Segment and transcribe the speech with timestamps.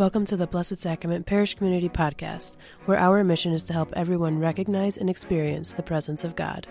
[0.00, 2.56] Welcome to the Blessed Sacrament Parish Community Podcast,
[2.86, 6.66] where our mission is to help everyone recognize and experience the presence of God.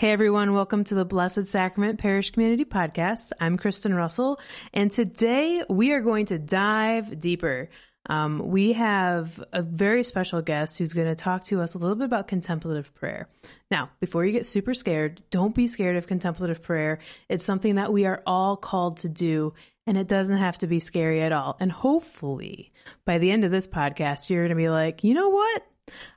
[0.00, 3.30] Hey everyone, welcome to the Blessed Sacrament Parish Community Podcast.
[3.38, 4.40] I'm Kristen Russell,
[4.74, 7.68] and today we are going to dive deeper.
[8.08, 11.94] Um, we have a very special guest who's going to talk to us a little
[11.94, 13.28] bit about contemplative prayer.
[13.70, 16.98] Now, before you get super scared, don't be scared of contemplative prayer.
[17.28, 19.54] It's something that we are all called to do,
[19.86, 21.56] and it doesn't have to be scary at all.
[21.60, 22.72] And hopefully,
[23.04, 25.66] by the end of this podcast, you're going to be like, you know what?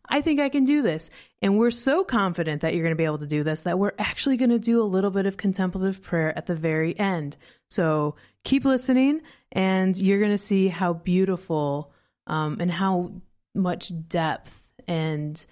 [0.07, 1.11] I think I can do this.
[1.41, 3.93] And we're so confident that you're going to be able to do this that we're
[3.99, 7.37] actually going to do a little bit of contemplative prayer at the very end.
[7.69, 11.91] So keep listening, and you're going to see how beautiful
[12.25, 13.11] um, and how
[13.53, 15.45] much depth and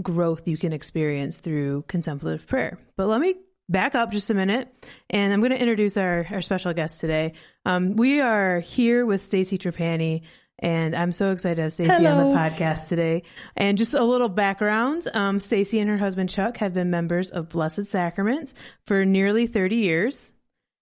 [0.00, 2.78] growth you can experience through contemplative prayer.
[2.96, 3.34] But let me
[3.72, 4.68] back up just a minute,
[5.10, 7.32] and I'm going to introduce our, our special guest today.
[7.64, 10.22] Um, we are here with Stacy Trapani,
[10.58, 13.22] and I'm so excited to have Stacy on the podcast today.
[13.56, 17.48] And just a little background: um, Stacy and her husband Chuck have been members of
[17.48, 18.54] Blessed Sacrament
[18.86, 20.32] for nearly 30 years.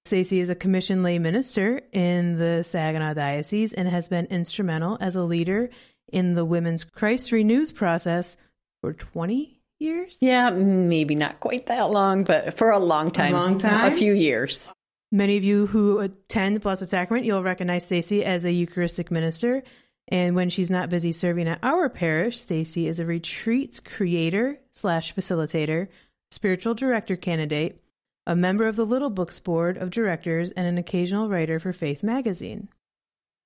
[0.04, 5.14] Stacy is a commissioned lay minister in the Saginaw Diocese and has been instrumental as
[5.14, 5.70] a leader
[6.12, 8.36] in the Women's Christ Renews process
[8.80, 10.18] for 20 years.
[10.20, 13.34] Yeah, maybe not quite that long, but for a long time.
[13.34, 13.92] A long time?
[13.92, 14.70] A few years.
[15.12, 19.64] Many of you who attend Blessed Sacrament, you'll recognize Stacy as a Eucharistic minister.
[20.06, 25.14] And when she's not busy serving at our parish, Stacy is a retreat creator slash
[25.14, 25.88] facilitator,
[26.30, 27.80] spiritual director candidate,
[28.26, 32.02] a member of the Little Books Board of Directors, and an occasional writer for Faith
[32.02, 32.68] Magazine.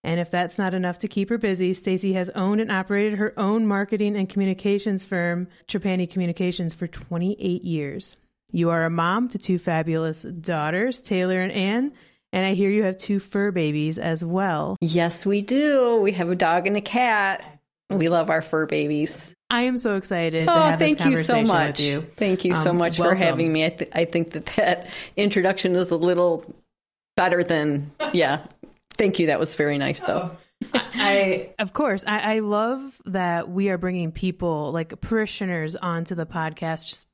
[0.05, 3.33] And if that's not enough to keep her busy, Stacy has owned and operated her
[3.39, 8.17] own marketing and communications firm, Trapani Communications, for 28 years.
[8.53, 11.93] You are a mom to two fabulous daughters, Taylor and Anne,
[12.33, 14.77] and I hear you have two fur babies as well.
[14.81, 15.97] Yes, we do.
[16.03, 17.43] We have a dog and a cat.
[17.91, 19.33] We love our fur babies.
[19.51, 21.81] I am so excited to Oh, thank you so much.
[21.81, 22.03] you.
[22.17, 23.65] Thank you so Um, much for having me.
[23.65, 26.45] I, th- I think that that introduction is a little
[27.17, 28.45] better than, yeah.
[28.97, 29.27] Thank you.
[29.27, 30.37] That was very nice, though.
[30.73, 36.27] I, of course, I, I love that we are bringing people like parishioners onto the
[36.27, 36.87] podcast.
[36.87, 37.07] Just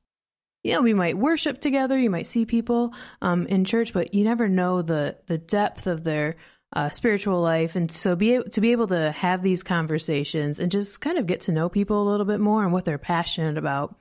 [0.63, 2.93] you know, we might worship together, you might see people
[3.23, 6.35] um, in church, but you never know the the depth of their
[6.73, 11.01] uh, spiritual life, and so be to be able to have these conversations and just
[11.01, 13.95] kind of get to know people a little bit more and what they're passionate about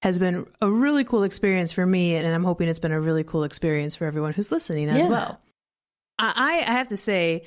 [0.00, 3.24] has been a really cool experience for me, and I'm hoping it's been a really
[3.24, 5.10] cool experience for everyone who's listening as Yeah.
[5.10, 5.40] well.
[6.18, 7.44] I, I have to say,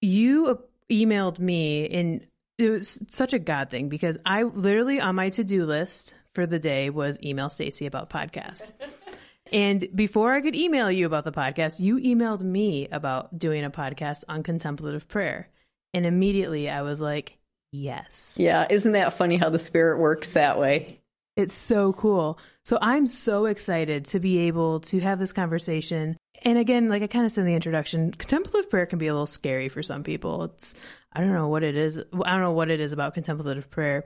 [0.00, 0.54] you uh,
[0.90, 2.26] emailed me, and
[2.58, 6.46] it was such a God thing because I literally on my to do list for
[6.46, 8.72] the day was email Stacy about podcasts.
[9.52, 13.70] and before I could email you about the podcast, you emailed me about doing a
[13.70, 15.48] podcast on contemplative prayer.
[15.94, 17.38] And immediately I was like,
[17.72, 18.36] yes.
[18.38, 18.66] Yeah.
[18.68, 20.98] Isn't that funny how the spirit works that way?
[21.36, 22.38] It's so cool.
[22.64, 26.16] So I'm so excited to be able to have this conversation.
[26.42, 29.12] And again, like I kind of said in the introduction, contemplative prayer can be a
[29.12, 30.44] little scary for some people.
[30.44, 30.74] It's
[31.12, 31.98] I don't know what it is.
[31.98, 34.04] I don't know what it is about contemplative prayer,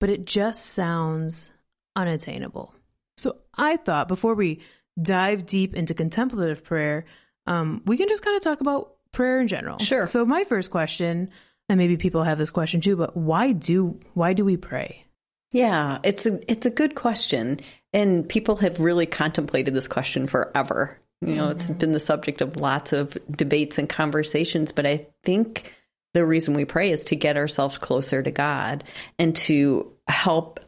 [0.00, 1.50] but it just sounds
[1.94, 2.74] unattainable.
[3.16, 4.60] So I thought before we
[5.00, 7.04] dive deep into contemplative prayer,
[7.46, 9.78] um, we can just kind of talk about prayer in general.
[9.78, 10.06] Sure.
[10.06, 11.30] So my first question,
[11.68, 15.04] and maybe people have this question too, but why do why do we pray?
[15.52, 17.60] Yeah, it's a it's a good question,
[17.92, 20.98] and people have really contemplated this question forever.
[21.20, 24.72] You know, it's been the subject of lots of debates and conversations.
[24.72, 25.74] But I think
[26.14, 28.84] the reason we pray is to get ourselves closer to God
[29.18, 30.60] and to help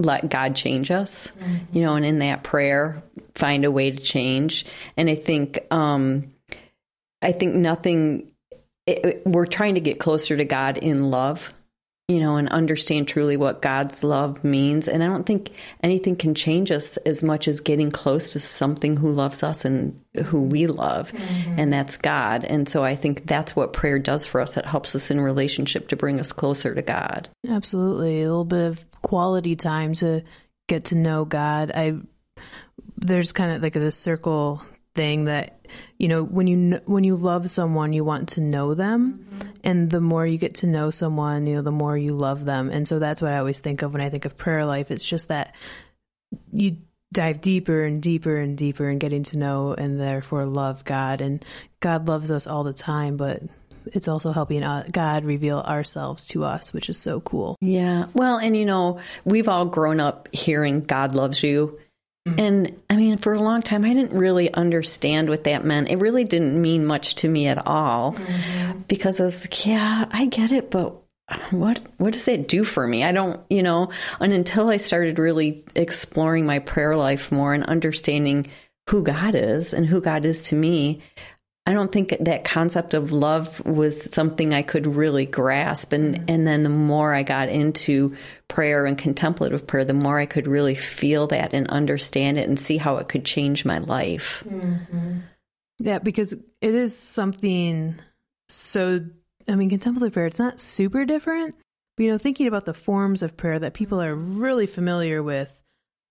[0.00, 1.32] let God change us.
[1.72, 3.02] You know, and in that prayer,
[3.34, 4.66] find a way to change.
[4.96, 6.32] And I think um,
[7.22, 8.32] I think nothing.
[8.86, 11.52] It, it- we're trying to get closer to God in love
[12.08, 14.88] you know, and understand truly what God's love means.
[14.88, 15.50] And I don't think
[15.82, 20.00] anything can change us as much as getting close to something who loves us and
[20.24, 21.58] who we love, mm-hmm.
[21.58, 22.44] and that's God.
[22.44, 24.56] And so I think that's what prayer does for us.
[24.56, 27.28] It helps us in relationship to bring us closer to God.
[27.46, 30.22] Absolutely, a little bit of quality time to
[30.66, 31.70] get to know God.
[31.74, 31.98] I
[32.96, 34.62] there's kind of like this circle
[34.98, 35.64] thing that
[35.96, 39.24] you know when you when you love someone, you want to know them,
[39.62, 42.68] and the more you get to know someone, you know, the more you love them.
[42.68, 44.90] And so that's what I always think of when I think of prayer life.
[44.90, 45.54] It's just that
[46.52, 46.78] you
[47.12, 51.20] dive deeper and deeper and deeper and getting to know and therefore love God.
[51.20, 51.44] And
[51.80, 53.42] God loves us all the time, but
[53.86, 57.56] it's also helping uh, God reveal ourselves to us, which is so cool.
[57.60, 58.06] Yeah.
[58.14, 61.78] Well, and you know, we've all grown up hearing God loves you.
[62.28, 62.40] Mm-hmm.
[62.40, 65.90] And I mean, for a long time, I didn't really understand what that meant.
[65.90, 68.80] It really didn't mean much to me at all mm-hmm.
[68.88, 70.96] because I was like, yeah, I get it, but
[71.50, 73.04] what what does that do for me?
[73.04, 77.64] I don't, you know, and until I started really exploring my prayer life more and
[77.64, 78.46] understanding
[78.88, 81.02] who God is and who God is to me,
[81.68, 85.92] I don't think that concept of love was something I could really grasp.
[85.92, 86.24] And, mm-hmm.
[86.26, 88.16] and then the more I got into
[88.48, 92.58] prayer and contemplative prayer, the more I could really feel that and understand it and
[92.58, 94.42] see how it could change my life.
[94.48, 95.18] Mm-hmm.
[95.80, 98.00] Yeah, because it is something
[98.48, 99.04] so,
[99.46, 101.54] I mean, contemplative prayer, it's not super different.
[101.98, 105.52] But, you know, thinking about the forms of prayer that people are really familiar with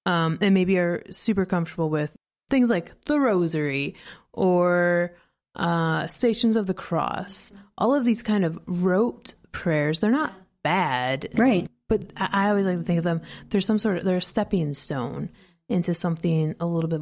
[0.06, 2.16] um, and maybe are super comfortable with,
[2.48, 3.96] things like the rosary
[4.34, 5.16] or
[5.58, 10.34] uh, Stations of the Cross, all of these kind of rote prayers, they're not
[10.64, 11.30] bad.
[11.36, 11.70] Right.
[11.90, 14.22] But I, I always like to think of them, there's some sort of, they're a
[14.22, 15.30] stepping stone
[15.68, 17.02] into something a little bit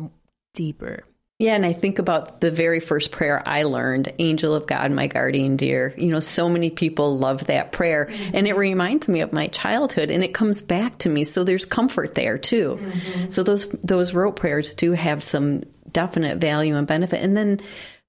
[0.54, 1.04] deeper.
[1.38, 5.08] Yeah, and I think about the very first prayer I learned, Angel of God, my
[5.08, 5.94] guardian dear.
[5.98, 8.36] You know, so many people love that prayer, mm-hmm.
[8.38, 11.26] and it reminds me of my childhood, and it comes back to me.
[11.26, 12.80] So there's comfort there too.
[12.82, 13.32] Mm-hmm.
[13.32, 17.22] So those those rote prayers do have some definite value and benefit.
[17.22, 17.60] And then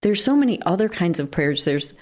[0.03, 1.65] there's so many other kinds of prayers.
[1.65, 1.95] There's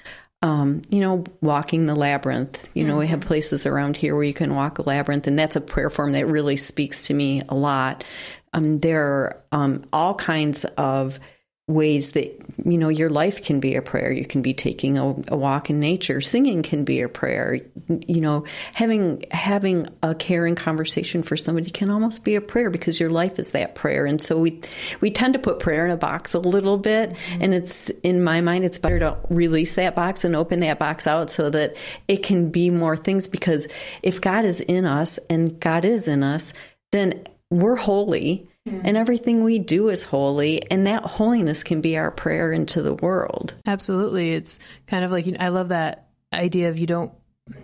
[0.45, 2.71] um, you know, walking the labyrinth.
[2.75, 2.99] You know, mm-hmm.
[2.99, 3.29] we have mm-hmm.
[3.29, 6.27] places around here where you can walk a labyrinth, and that's a prayer form that
[6.27, 8.05] really speaks to me a lot.
[8.53, 11.19] Um, there are um, all kinds of
[11.67, 12.27] ways that
[12.67, 14.13] you know your life can be a prayer.
[14.13, 16.21] You can be taking a, a, walk in nature.
[16.21, 17.59] Singing can be a prayer.
[17.89, 18.45] You know
[18.75, 23.39] having having a caring conversation for somebody can almost be a prayer because your life
[23.39, 24.05] is that prayer.
[24.05, 24.61] And so we
[25.01, 27.11] we tend to put prayer in a box a little bit.
[27.15, 27.43] Mm-hmm.
[27.43, 31.07] and it's in my mind it's better to release that box and open that box
[31.07, 31.77] out so that
[32.09, 33.67] it can be more things because
[34.03, 36.53] if God is in us and God is in us
[36.93, 38.49] then we're holy.
[38.67, 42.95] And everything we do is holy, and that holiness can be our prayer into the
[42.95, 43.55] world.
[43.67, 44.33] Absolutely.
[44.33, 47.13] It's kind of like I love that idea of you don't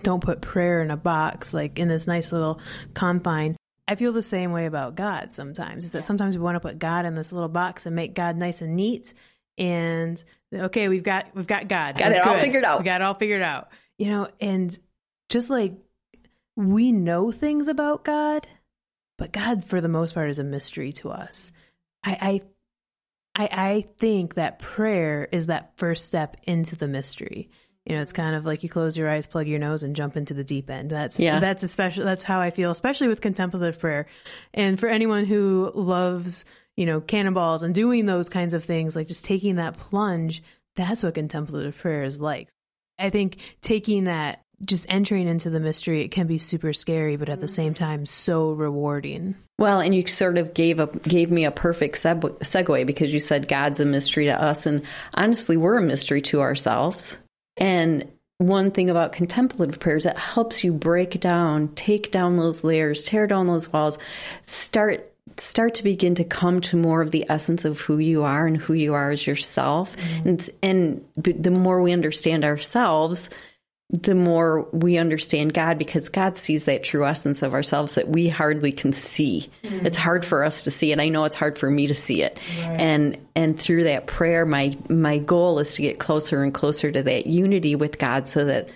[0.03, 2.61] don't put prayer in a box like in this nice little
[2.93, 3.57] confine.
[3.89, 5.87] I feel the same way about God sometimes.
[5.87, 8.37] Is that sometimes we want to put God in this little box and make God
[8.37, 9.15] nice and neat
[9.61, 11.99] and okay, we've got we've got God.
[11.99, 12.79] Got We're it all figured out.
[12.79, 13.69] We got it all figured out.
[13.99, 14.77] You know, and
[15.29, 15.75] just like
[16.57, 18.49] we know things about God,
[19.21, 21.53] but God, for the most part, is a mystery to us.
[22.03, 22.41] I,
[23.37, 27.51] I, I, think that prayer is that first step into the mystery.
[27.85, 30.17] You know, it's kind of like you close your eyes, plug your nose, and jump
[30.17, 30.89] into the deep end.
[30.89, 31.39] That's yeah.
[31.39, 34.07] That's especially that's how I feel, especially with contemplative prayer.
[34.55, 36.47] And for anyone who loves,
[36.79, 40.43] you know, cannonballs and doing those kinds of things, like just taking that plunge,
[40.77, 42.49] that's what contemplative prayer is like.
[42.99, 47.29] I think taking that just entering into the mystery, it can be super scary, but
[47.29, 49.35] at the same time, so rewarding.
[49.59, 53.49] Well, and you sort of gave a gave me a perfect segue because you said
[53.49, 54.83] God's a mystery to us, and
[55.15, 57.19] honestly, we're a mystery to ourselves.
[57.57, 63.05] And one thing about contemplative prayers that helps you break down, take down those layers,
[63.05, 63.99] tear down those walls,
[64.45, 68.47] start start to begin to come to more of the essence of who you are
[68.47, 69.97] and who you are as yourself.
[69.97, 70.29] Mm-hmm.
[70.29, 73.31] And, and the more we understand ourselves,
[73.93, 78.29] the more we understand God because God sees that true essence of ourselves that we
[78.29, 79.51] hardly can see.
[79.65, 79.87] Mm-hmm.
[79.87, 82.23] It's hard for us to see and I know it's hard for me to see
[82.23, 82.39] it.
[82.61, 82.81] Right.
[82.81, 87.03] And and through that prayer my my goal is to get closer and closer to
[87.03, 88.69] that unity with God so that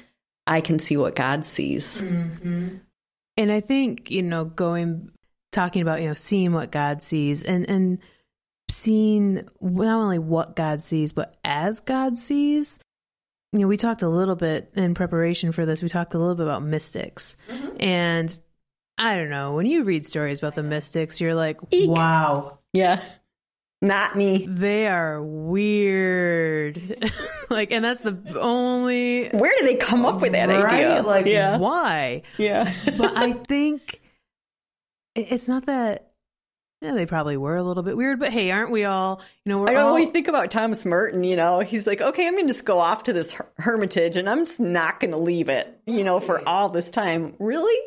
[0.49, 2.03] I can see what God sees.
[2.03, 2.77] Mm-hmm.
[3.37, 5.11] And I think, you know, going
[5.53, 7.99] talking about, you know, seeing what God sees and and
[8.69, 12.81] seeing not only what God sees but as God sees
[13.55, 15.81] you know, we talked a little bit in preparation for this.
[15.81, 17.77] We talked a little bit about mystics, mm-hmm.
[17.79, 18.35] and
[18.99, 19.53] I don't know.
[19.53, 21.89] When you read stories about the mystics, you're like, Eek.
[21.89, 23.05] wow, yeah,
[23.81, 24.47] not me.
[24.49, 27.09] They are weird.
[27.49, 29.29] like, and that's the only.
[29.29, 30.73] Where do they come up with that right?
[30.73, 31.03] idea?
[31.03, 31.57] Like, yeah.
[31.59, 32.23] why?
[32.37, 32.75] Yeah.
[32.99, 34.01] but I think
[35.15, 36.14] it's not that
[36.85, 39.23] yeah, they probably were a little bit weird, but hey, aren't we all?
[39.45, 39.89] You know, we're I all...
[39.89, 41.25] always think about Thomas Merton.
[41.25, 44.19] You know, he's like, okay, I'm going to just go off to this her- hermitage,
[44.19, 45.81] and I'm just not going to leave it.
[45.87, 47.37] You know, for all this time.
[47.39, 47.81] Really?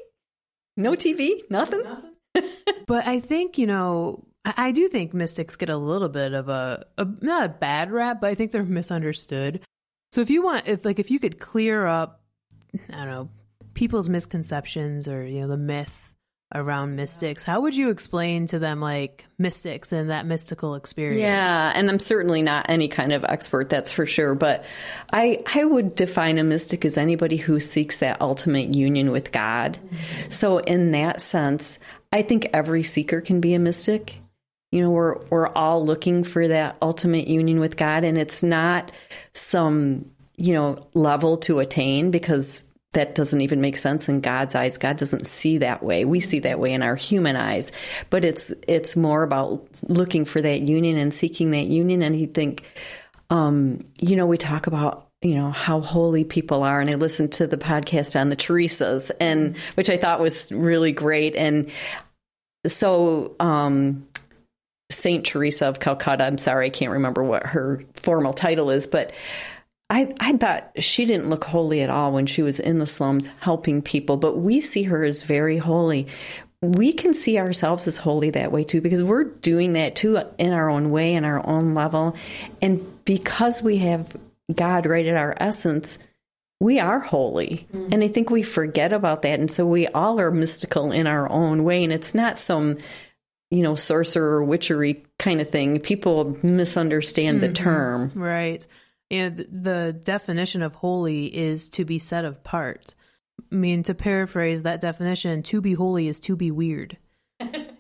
[0.76, 1.42] No TV?
[1.52, 1.84] Nothing.
[1.84, 2.52] Nothing.
[2.88, 6.50] but I think you know, I, I, do think mystics get a little bit of
[6.50, 9.62] a, a not a bad rap, but I think they're misunderstood.
[10.12, 12.24] So if you want, if like if you could clear up,
[12.90, 13.30] I don't know,
[13.76, 16.07] people's misconceptions or you know the myth
[16.56, 17.44] around mystics.
[17.44, 21.22] How would you explain to them like mystics and that mystical experience?
[21.22, 24.64] Yeah, and I'm certainly not any kind of expert, that's for sure, but
[25.12, 29.78] I I would define a mystic as anybody who seeks that ultimate union with God.
[29.78, 30.30] Mm-hmm.
[30.30, 31.80] So in that sense,
[32.14, 34.20] I think every seeker can be a mystic.
[34.72, 38.92] You know, we're we're all looking for that ultimate union with God and it's not
[39.34, 42.66] some, you know, level to attain because
[42.98, 44.80] that doesn't even make sense in God's eyes.
[44.80, 46.04] God doesn't see that way.
[46.04, 47.72] We see that way in our human eyes.
[48.10, 52.02] But it's it's more about looking for that union and seeking that union.
[52.02, 52.64] And he think,
[53.30, 57.32] um, you know, we talk about you know how holy people are and i listened
[57.32, 61.72] to the podcast on the teresas and which i thought was really great and
[62.68, 64.08] so um
[64.92, 69.12] saint teresa of calcutta i'm sorry i can't remember what her formal title is but
[69.90, 73.30] I, I bet she didn't look holy at all when she was in the slums
[73.40, 76.08] helping people, but we see her as very holy.
[76.62, 80.52] We can see ourselves as holy that way too, because we're doing that too in
[80.52, 82.16] our own way, in our own level.
[82.62, 84.16] And because we have
[84.54, 85.98] God right at our essence,
[86.60, 87.68] we are holy.
[87.72, 87.94] Mm-hmm.
[87.94, 89.40] And I think we forget about that.
[89.40, 91.84] And so we all are mystical in our own way.
[91.84, 92.78] And it's not some,
[93.52, 95.80] you know, sorcerer witchery kind of thing.
[95.80, 97.48] People misunderstand mm-hmm.
[97.48, 98.12] the term.
[98.16, 98.66] Right.
[99.10, 102.94] And the definition of holy is to be set apart.
[103.52, 106.98] I mean, to paraphrase that definition, to be holy is to be weird.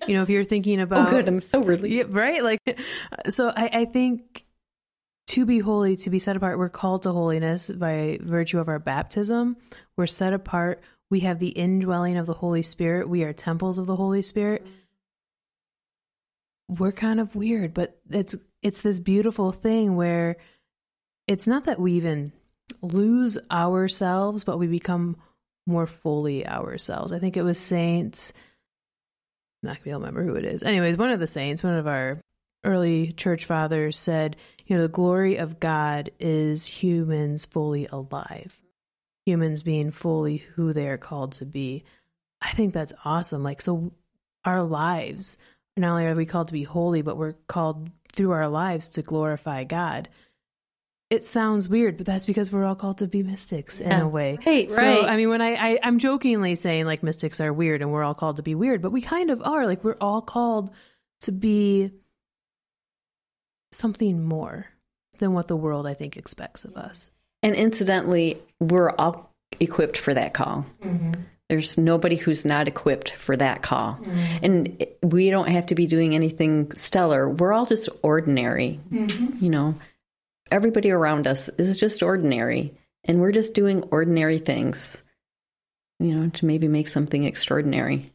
[0.07, 1.07] You know, if you're thinking oh, about.
[1.09, 1.27] oh, good.
[1.27, 2.13] I'm so relieved.
[2.13, 2.41] Right?
[2.43, 2.79] Like,
[3.27, 4.45] so I, I think
[5.27, 8.79] to be holy, to be set apart, we're called to holiness by virtue of our
[8.79, 9.57] baptism.
[9.97, 10.81] We're set apart.
[11.09, 13.09] We have the indwelling of the Holy Spirit.
[13.09, 14.65] We are temples of the Holy Spirit.
[16.69, 20.37] We're kind of weird, but it's it's this beautiful thing where
[21.27, 22.31] it's not that we even
[22.81, 25.17] lose ourselves, but we become
[25.65, 27.11] more fully ourselves.
[27.13, 28.33] I think it was Saints.
[29.61, 30.63] I'm not gonna be able to remember who it is.
[30.63, 32.21] Anyways, one of the saints, one of our
[32.63, 38.59] early church fathers said, you know, the glory of God is humans fully alive,
[39.25, 41.85] humans being fully who they are called to be.
[42.41, 43.41] I think that's awesome.
[43.41, 43.91] Like, so
[44.45, 45.37] our lives,
[45.75, 49.01] not only are we called to be holy, but we're called through our lives to
[49.01, 50.07] glorify God
[51.09, 54.01] it sounds weird, but that's because we're all called to be mystics in yeah.
[54.01, 54.37] a way.
[54.45, 55.05] Right, so, right.
[55.05, 58.15] I mean, when I, I, I'm jokingly saying like mystics are weird and we're all
[58.15, 59.65] called to be weird, but we kind of are.
[59.65, 60.69] Like, we're all called
[61.21, 61.91] to be
[63.71, 64.67] something more
[65.19, 67.09] than what the world, I think, expects of us.
[67.41, 70.65] And incidentally, we're all equipped for that call.
[70.81, 71.21] Mm-hmm.
[71.47, 73.93] There's nobody who's not equipped for that call.
[73.93, 74.45] Mm-hmm.
[74.45, 77.29] And we don't have to be doing anything stellar.
[77.29, 79.43] We're all just ordinary, mm-hmm.
[79.43, 79.75] you know
[80.51, 85.03] everybody around us is just ordinary and we're just doing ordinary things
[85.99, 88.13] you know to maybe make something extraordinary.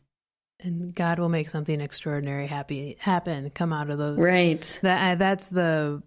[0.60, 4.18] And god will make something extraordinary happy happen come out of those.
[4.18, 4.78] Right.
[4.82, 6.02] That that's the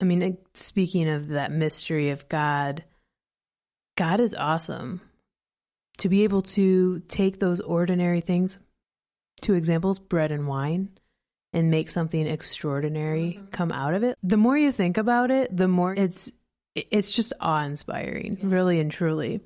[0.00, 2.84] i mean speaking of that mystery of god
[3.96, 5.00] god is awesome.
[5.98, 8.58] To be able to take those ordinary things
[9.40, 10.90] two examples bread and wine
[11.54, 13.46] and make something extraordinary mm-hmm.
[13.46, 14.18] come out of it.
[14.22, 16.30] The more you think about it, the more it's
[16.74, 19.40] it's just awe-inspiring, really and truly.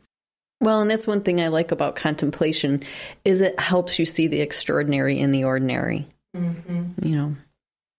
[0.61, 2.83] Well, and that's one thing I like about contemplation
[3.25, 6.09] is it helps you see the extraordinary in the ordinary.
[6.35, 7.07] Mm-hmm.
[7.07, 7.37] You know,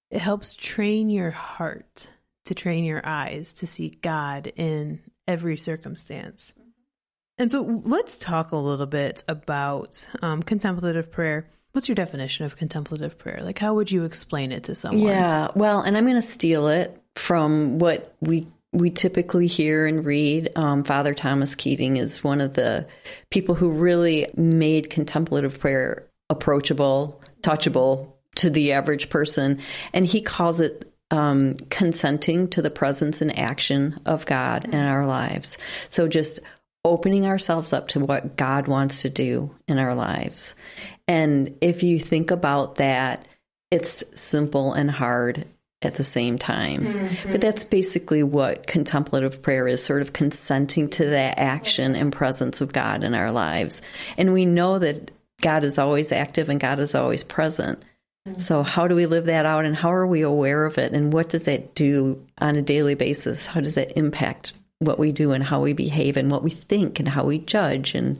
[0.09, 2.09] it helps train your heart
[2.45, 6.55] to train your eyes to see God in every circumstance.
[7.37, 11.47] And so let's talk a little bit about um, contemplative prayer.
[11.71, 13.39] What's your definition of contemplative prayer?
[13.43, 15.01] Like, how would you explain it to someone?
[15.01, 20.05] Yeah, well, and I'm going to steal it from what we we typically hear and
[20.05, 20.51] read.
[20.55, 22.87] Um, Father Thomas Keating is one of the
[23.31, 29.59] people who really made contemplative prayer approachable, touchable to the average person,
[29.91, 35.05] and he calls it um, consenting to the presence and action of God in our
[35.05, 35.57] lives.
[35.89, 36.39] So just
[36.85, 40.55] opening ourselves up to what God wants to do in our lives.
[41.09, 43.27] And if you think about that,
[43.71, 45.45] it's simple and hard
[45.81, 46.85] at the same time.
[46.85, 47.31] Mm-hmm.
[47.31, 52.61] But that's basically what contemplative prayer is sort of consenting to that action and presence
[52.61, 53.81] of God in our lives.
[54.17, 55.11] And we know that
[55.41, 57.81] God is always active and God is always present.
[58.27, 58.39] Mm-hmm.
[58.39, 60.93] So, how do we live that out and how are we aware of it?
[60.93, 63.47] And what does that do on a daily basis?
[63.47, 66.99] How does that impact what we do and how we behave and what we think
[66.99, 68.19] and how we judge and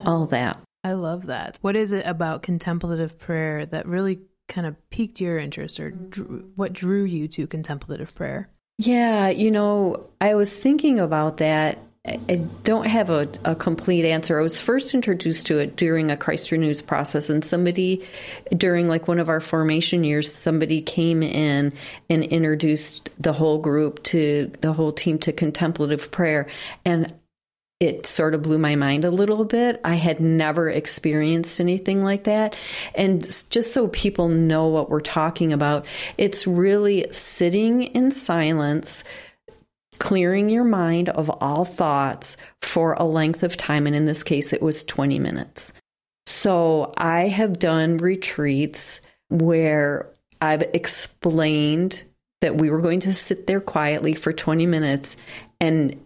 [0.00, 0.58] all that.
[0.88, 1.58] I love that.
[1.60, 6.08] What is it about contemplative prayer that really kind of piqued your interest or mm-hmm.
[6.08, 8.48] drew, what drew you to contemplative prayer?
[8.78, 14.38] Yeah, you know, I was thinking about that I don't have a, a, complete answer.
[14.38, 18.02] I was first introduced to it during a Christ Renews process, and somebody
[18.56, 21.74] during like one of our formation years, somebody came in
[22.08, 26.46] and introduced the whole group to the whole team to contemplative prayer.
[26.86, 27.12] And
[27.80, 29.80] it sort of blew my mind a little bit.
[29.84, 32.56] I had never experienced anything like that.
[32.94, 39.04] And just so people know what we're talking about, it's really sitting in silence,
[39.98, 43.86] clearing your mind of all thoughts for a length of time.
[43.86, 45.72] And in this case, it was 20 minutes.
[46.26, 52.04] So I have done retreats where I've explained
[52.40, 55.16] that we were going to sit there quietly for 20 minutes
[55.60, 56.04] and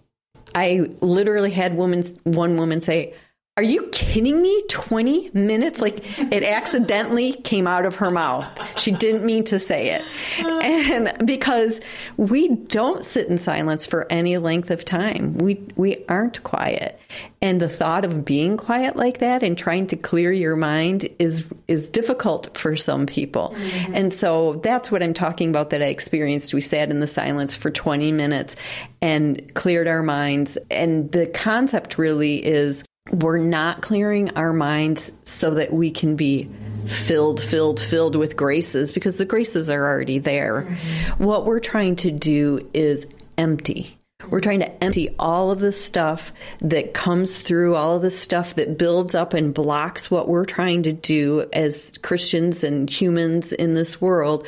[0.55, 3.15] I literally had woman, one woman say,
[3.59, 4.63] are you kidding me?
[4.71, 5.79] 20 minutes?
[5.79, 8.81] Like it accidentally came out of her mouth.
[8.81, 10.03] She didn't mean to say it.
[10.43, 11.79] And because
[12.17, 16.99] we don't sit in silence for any length of time, we, we aren't quiet.
[17.43, 21.47] And the thought of being quiet like that and trying to clear your mind is,
[21.69, 23.55] is difficult for some people.
[23.55, 23.95] Mm-hmm.
[23.95, 26.55] And so that's what I'm talking about that I experienced.
[26.55, 28.57] We sat in the silence for 20 minutes
[29.03, 30.57] and cleared our minds.
[30.71, 36.49] And the concept really is we're not clearing our minds so that we can be
[36.87, 40.63] filled, filled, filled with graces because the graces are already there.
[40.63, 41.25] Mm-hmm.
[41.25, 43.07] What we're trying to do is
[43.37, 43.99] empty.
[44.29, 48.55] We're trying to empty all of the stuff that comes through, all of the stuff
[48.55, 53.75] that builds up and blocks what we're trying to do as Christians and humans in
[53.75, 54.47] this world.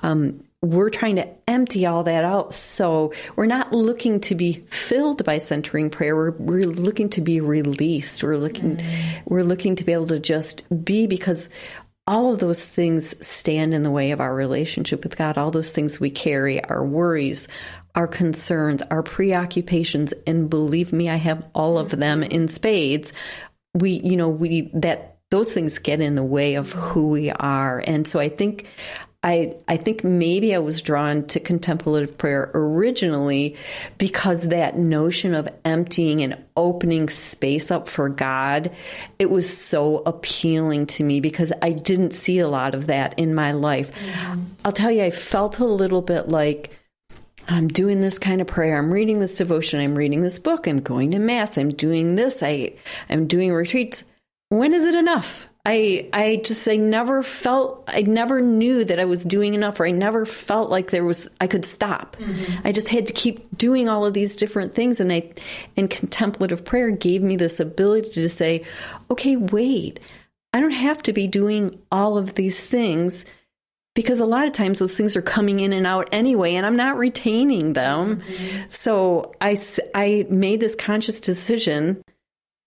[0.00, 2.54] Um, we're trying to empty all that out.
[2.54, 6.16] So we're not looking to be filled by centering prayer.
[6.16, 8.22] We're, we're looking to be released.
[8.22, 9.22] We're looking, mm.
[9.26, 11.48] we're looking to be able to just be because
[12.06, 15.36] all of those things stand in the way of our relationship with God.
[15.36, 17.48] All those things we carry, our worries,
[17.94, 23.12] our concerns, our preoccupations, and believe me, I have all of them in spades.
[23.74, 27.82] We, you know, we, that, those things get in the way of who we are.
[27.84, 28.68] And so I think
[29.22, 33.56] I, I think maybe I was drawn to contemplative prayer originally
[33.98, 38.70] because that notion of emptying and opening space up for God,
[39.18, 43.34] it was so appealing to me because I didn't see a lot of that in
[43.34, 43.92] my life.
[43.92, 44.42] Mm-hmm.
[44.64, 46.70] I'll tell you, I felt a little bit like,
[47.48, 48.78] I'm doing this kind of prayer.
[48.78, 49.80] I'm reading this devotion.
[49.80, 50.66] I'm reading this book.
[50.66, 51.58] I'm going to mass.
[51.58, 52.42] I'm doing this.
[52.42, 52.74] I,
[53.08, 54.04] I'm doing retreats.
[54.48, 55.48] When is it enough?
[55.68, 59.86] I I just I never felt I never knew that I was doing enough or
[59.86, 62.16] I never felt like there was I could stop.
[62.16, 62.66] Mm-hmm.
[62.66, 65.32] I just had to keep doing all of these different things and I
[65.76, 68.64] and contemplative prayer gave me this ability to say,
[69.10, 69.98] okay, wait.
[70.52, 73.26] I don't have to be doing all of these things
[73.94, 76.76] because a lot of times those things are coming in and out anyway and I'm
[76.76, 78.20] not retaining them.
[78.20, 78.62] Mm-hmm.
[78.70, 79.58] So I
[79.96, 82.02] I made this conscious decision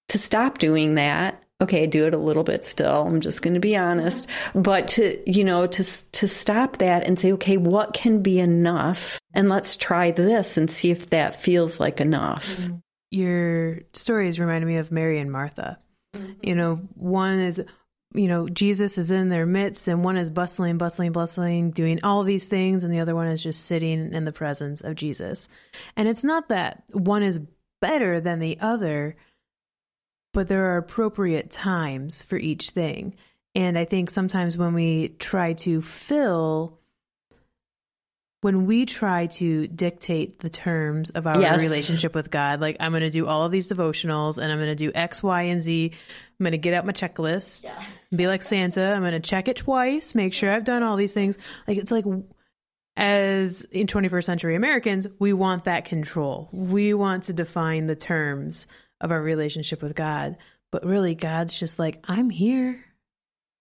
[0.09, 3.05] to stop doing that okay, do it a little bit still.
[3.07, 7.19] I'm just going to be honest, but to, you know, to, to stop that and
[7.19, 9.19] say, okay, what can be enough?
[9.33, 12.47] And let's try this and see if that feels like enough.
[12.47, 12.75] Mm-hmm.
[13.11, 15.79] Your stories reminded me of Mary and Martha.
[16.15, 16.31] Mm-hmm.
[16.43, 17.61] You know, one is,
[18.13, 22.23] you know, Jesus is in their midst, and one is bustling, bustling, bustling, doing all
[22.23, 25.49] these things, and the other one is just sitting in the presence of Jesus.
[25.95, 27.41] And it's not that one is
[27.81, 29.15] better than the other,
[30.33, 33.15] but there are appropriate times for each thing.
[33.55, 36.79] And I think sometimes when we try to fill,
[38.41, 41.59] when we try to dictate the terms of our yes.
[41.59, 44.69] relationship with God, like I'm going to do all of these devotionals and I'm going
[44.69, 45.91] to do X, Y, and Z.
[46.39, 47.83] I'm going to get out my checklist, yeah.
[48.15, 48.93] be like Santa.
[48.93, 51.37] I'm going to check it twice, make sure I've done all these things.
[51.67, 52.05] Like it's like,
[52.95, 56.49] as in 21st century Americans, we want that control.
[56.51, 58.67] We want to define the terms
[59.01, 60.37] of our relationship with God.
[60.71, 62.83] But really, God's just like, I'm here.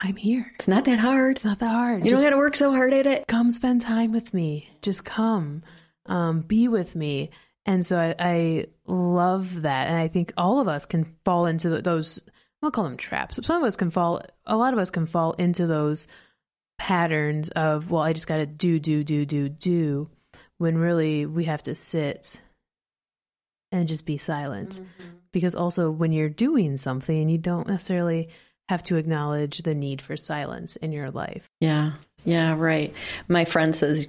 [0.01, 0.53] I'm here.
[0.55, 1.37] It's not that hard.
[1.37, 2.05] It's not that hard.
[2.05, 3.27] You just don't got to work so hard at it.
[3.27, 4.69] Come spend time with me.
[4.81, 5.63] Just come,
[6.07, 7.31] um, be with me.
[7.67, 9.89] And so I, I, love that.
[9.89, 12.23] And I think all of us can fall into those,
[12.63, 13.45] I'll call them traps.
[13.45, 16.07] Some of us can fall, a lot of us can fall into those
[16.79, 20.09] patterns of, well, I just got to do, do, do, do, do,
[20.57, 22.41] when really we have to sit
[23.71, 24.81] and just be silent.
[24.81, 28.29] Mm-hmm because also when you're doing something, you don't necessarily
[28.69, 31.49] have to acknowledge the need for silence in your life.
[31.59, 31.93] Yeah.
[32.25, 32.93] Yeah, right.
[33.27, 34.09] My friend says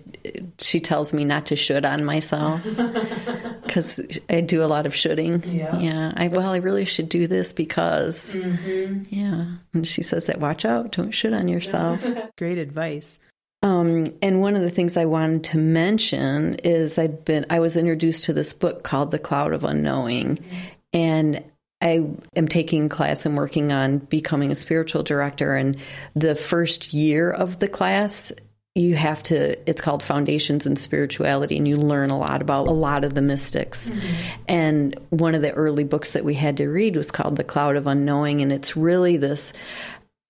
[0.60, 2.62] she tells me not to should on myself
[3.63, 5.43] because I do a lot of shoulding.
[5.43, 5.79] Yeah.
[5.79, 6.13] Yeah.
[6.17, 9.03] I, well, I really should do this because, mm-hmm.
[9.10, 9.45] yeah.
[9.73, 12.05] And she says that watch out, don't should on yourself.
[12.38, 13.19] Great advice.
[13.62, 17.75] Um, and one of the things I wanted to mention is I've been I was
[17.75, 20.58] introduced to this book called The Cloud of Unknowing, mm-hmm.
[20.93, 21.43] And
[21.82, 25.56] I am taking class and working on becoming a spiritual director.
[25.56, 25.78] And
[26.15, 28.34] the first year of the class,
[28.75, 32.71] you have to it's called foundations in spirituality and you learn a lot about a
[32.71, 34.41] lot of the mystics mm-hmm.
[34.47, 37.75] and one of the early books that we had to read was called the cloud
[37.75, 39.54] of unknowing and it's really this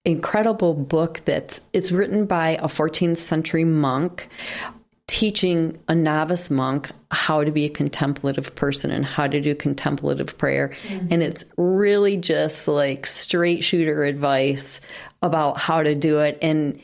[0.05, 4.29] incredible book that's it's written by a 14th century monk
[5.09, 10.37] teaching a novice monk how to be a contemplative person and how to do contemplative
[10.37, 10.69] prayer.
[10.87, 11.07] Mm-hmm.
[11.09, 14.81] And it's really just like straight shooter advice
[15.23, 16.37] about how to do it.
[16.43, 16.79] And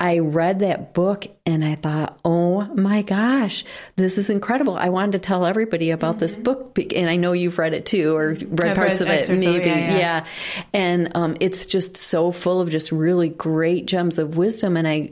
[0.00, 3.64] I read that book and I thought, oh my gosh,
[3.96, 4.76] this is incredible.
[4.76, 6.20] I wanted to tell everybody about mm-hmm.
[6.20, 6.78] this book.
[6.94, 9.68] And I know you've read it too, or read I've parts read of it, maybe.
[9.68, 9.98] yeah, yeah.
[9.98, 10.26] yeah,
[10.72, 14.78] And um, it's just so full of just really great gems of wisdom.
[14.78, 15.10] And I,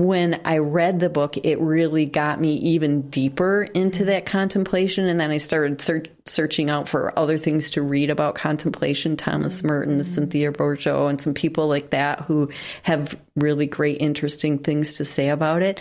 [0.00, 4.06] when I read the book, it really got me even deeper into mm-hmm.
[4.06, 5.06] that contemplation.
[5.06, 5.80] And then I started
[6.26, 9.68] searching out for other things to read about contemplation Thomas mm-hmm.
[9.68, 12.50] Merton, Cynthia Bourgeault, and some people like that who
[12.82, 15.80] have really great, interesting things to say about it.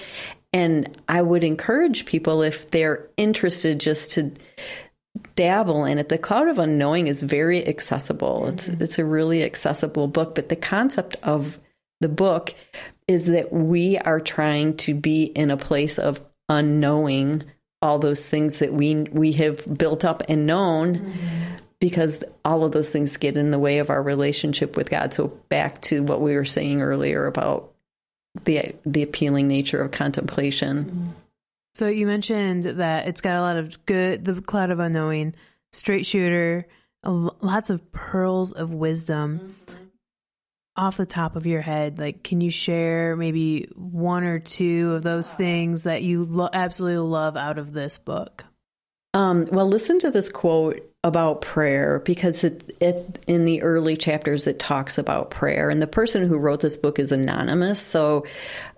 [0.51, 4.31] And I would encourage people, if they're interested, just to
[5.35, 6.09] dabble in it.
[6.09, 8.41] The Cloud of Unknowing is very accessible.
[8.41, 8.53] Mm-hmm.
[8.53, 11.59] It's it's a really accessible book, but the concept of
[12.01, 12.53] the book
[13.07, 17.43] is that we are trying to be in a place of unknowing
[17.81, 21.55] all those things that we we have built up and known mm-hmm.
[21.79, 25.13] because all of those things get in the way of our relationship with God.
[25.13, 27.73] So back to what we were saying earlier about
[28.45, 30.85] the the appealing nature of contemplation.
[30.85, 31.11] Mm-hmm.
[31.75, 35.35] So you mentioned that it's got a lot of good the cloud of unknowing,
[35.73, 36.67] straight shooter,
[37.03, 39.39] lots of pearls of wisdom.
[39.39, 39.62] Mm-hmm
[40.75, 45.03] off the top of your head, like, can you share maybe one or two of
[45.03, 48.45] those things that you lo- absolutely love out of this book?
[49.13, 54.47] Um, well, listen to this quote about prayer because it, it, in the early chapters
[54.47, 57.81] it talks about prayer, and the person who wrote this book is anonymous.
[57.81, 58.25] So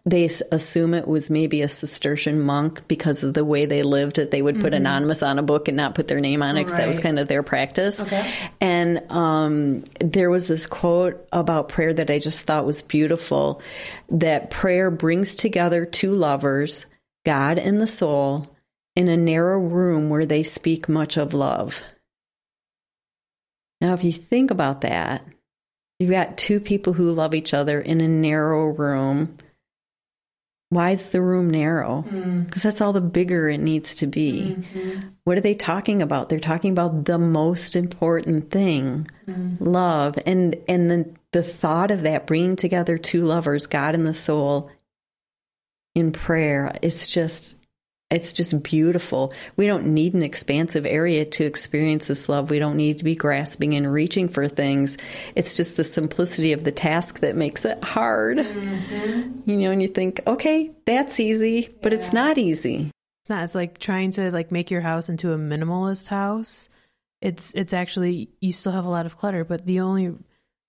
[0.08, 4.30] they assume it was maybe a Cistercian monk because of the way they lived that
[4.30, 4.76] they would put mm-hmm.
[4.76, 6.82] anonymous on a book and not put their name on it because right.
[6.82, 8.00] that was kind of their practice.
[8.02, 8.32] Okay.
[8.62, 13.62] And um, there was this quote about prayer that I just thought was beautiful
[14.10, 16.86] that prayer brings together two lovers,
[17.26, 18.48] God and the soul,
[18.96, 21.84] in a narrow room where they speak much of love.
[23.86, 25.24] Now, if you think about that,
[26.00, 29.38] you've got two people who love each other in a narrow room
[30.70, 32.02] why is the room narrow?
[32.02, 32.64] Because mm.
[32.64, 34.58] that's all the bigger it needs to be.
[34.58, 35.08] Mm-hmm.
[35.24, 36.28] What are they talking about?
[36.28, 39.58] They're talking about the most important thing, mm.
[39.60, 44.14] love, and and the the thought of that bringing together two lovers, God and the
[44.14, 44.72] soul,
[45.94, 46.76] in prayer.
[46.82, 47.56] It's just
[48.12, 49.34] it's just beautiful.
[49.56, 52.52] We don't need an expansive area to experience this love.
[52.52, 54.98] We don't need to be grasping and reaching for things.
[55.36, 58.38] It's just the simplicity of the task that makes it hard.
[58.38, 59.50] Mm-hmm.
[59.50, 62.00] You know, and you think, okay, that's easy, but yeah.
[62.00, 62.92] it's not easy.
[63.24, 63.44] It's not.
[63.44, 66.70] It's like trying to like make your house into a minimalist house.
[67.22, 70.16] It's it's actually you still have a lot of clutter, but the only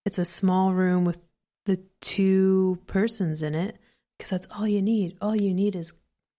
[0.07, 1.22] it's a small room with
[1.66, 3.77] the two persons in it
[4.16, 5.18] because that's all you need.
[5.20, 5.92] All you need is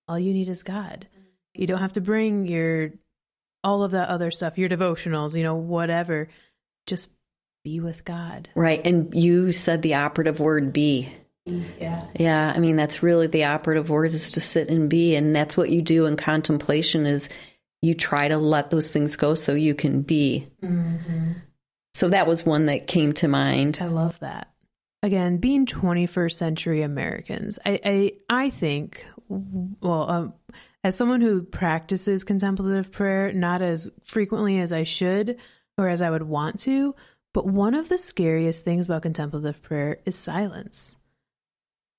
[0.08, 1.08] all you need is God.
[1.54, 2.92] You don't have to bring your
[3.64, 6.30] all of that other stuff, your devotionals, you know, whatever.
[6.86, 7.10] Just
[7.64, 8.50] be with God.
[8.56, 8.86] Right.
[8.86, 11.10] And you said the operative word be.
[11.46, 12.06] Yeah.
[12.18, 12.54] Yeah.
[12.56, 15.16] I mean, that's really the operative word is to sit and be.
[15.16, 17.30] And that's what you do in contemplation is
[17.82, 20.48] you try to let those things go so you can be.
[20.64, 21.34] Mm-hmm.
[21.94, 23.80] So that was one that came to mind.
[23.82, 24.52] I love that.
[25.04, 30.34] Again, being 21st century Americans, I, I, I think well, um,
[30.84, 35.38] as someone who practices contemplative prayer, not as frequently as I should
[35.78, 36.96] or as I would want to,
[37.34, 40.96] but one of the scariest things about contemplative prayer is silence.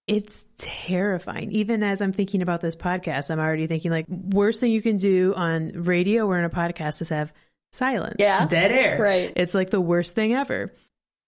[0.06, 1.52] It's terrifying.
[1.52, 4.96] Even as I'm thinking about this podcast, I'm already thinking like worst thing you can
[4.96, 7.32] do on radio or in a podcast is have
[7.72, 8.16] silence.
[8.18, 8.46] Yeah.
[8.46, 9.00] Dead air.
[9.00, 9.32] Right.
[9.36, 10.74] It's like the worst thing ever.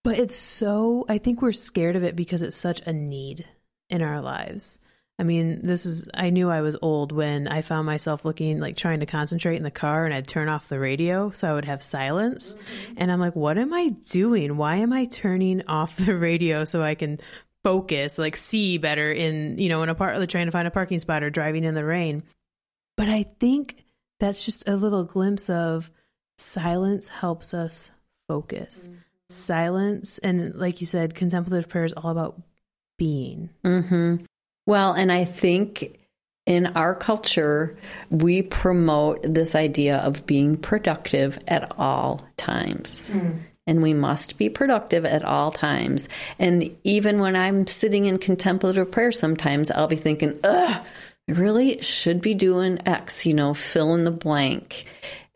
[0.02, 3.46] But it's so I think we're scared of it because it's such a need
[3.90, 4.78] in our lives.
[5.20, 8.74] I mean, this is, I knew I was old when I found myself looking, like
[8.74, 11.66] trying to concentrate in the car and I'd turn off the radio so I would
[11.66, 12.54] have silence.
[12.54, 12.94] Mm-hmm.
[12.96, 14.56] And I'm like, what am I doing?
[14.56, 17.18] Why am I turning off the radio so I can
[17.62, 20.70] focus, like see better in, you know, in a part, of trying to find a
[20.70, 22.22] parking spot or driving in the rain?
[22.96, 23.76] But I think
[24.20, 25.90] that's just a little glimpse of
[26.38, 27.90] silence helps us
[28.26, 28.86] focus.
[28.86, 29.00] Mm-hmm.
[29.28, 32.40] Silence, and like you said, contemplative prayer is all about
[32.96, 33.50] being.
[33.62, 34.24] Mm-hmm.
[34.70, 35.98] Well, and I think
[36.46, 37.76] in our culture,
[38.08, 43.12] we promote this idea of being productive at all times.
[43.14, 43.40] Mm.
[43.66, 46.08] and we must be productive at all times.
[46.38, 50.82] And even when I'm sitting in contemplative prayer, sometimes I'll be thinking, ugh,
[51.28, 54.84] I really should be doing X, you know, fill in the blank.